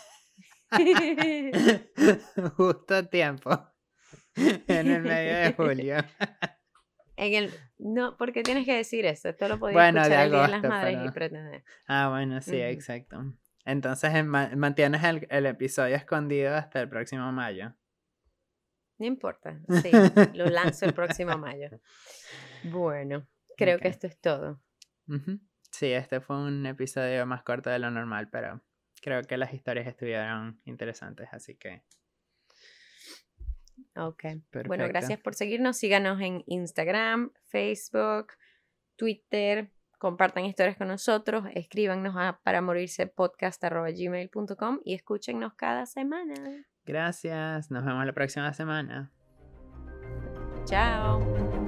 [2.56, 3.50] Justo a tiempo.
[4.34, 5.96] En el medio de julio.
[7.16, 9.28] En el no, porque tienes que decir eso.
[9.28, 11.64] Esto lo podía Bueno, de escuchar el Día de las Madres y pretender.
[11.86, 13.34] Ah, bueno, sí, exacto.
[13.64, 17.74] Entonces ma- mantienes el, el episodio escondido hasta el próximo mayo.
[18.98, 19.60] No importa.
[19.82, 19.90] Sí,
[20.34, 21.68] lo lanzo el próximo mayo.
[22.62, 24.60] Bueno, creo que esto es todo.
[25.70, 28.62] Sí, este fue un episodio más corto de lo normal, pero
[29.00, 31.82] creo que las historias estuvieron interesantes, así que
[33.96, 34.22] Ok.
[34.22, 34.88] Bueno, Perfecto.
[34.88, 35.76] gracias por seguirnos.
[35.76, 38.28] Síganos en Instagram, Facebook,
[38.96, 39.70] Twitter.
[39.98, 41.44] Compartan historias con nosotros.
[41.54, 46.66] Escríbanos a para morirse podcast.gmail.com y escúchennos cada semana.
[46.84, 47.70] gracias.
[47.70, 49.12] Nos vemos la próxima semana.
[50.64, 51.61] Chao.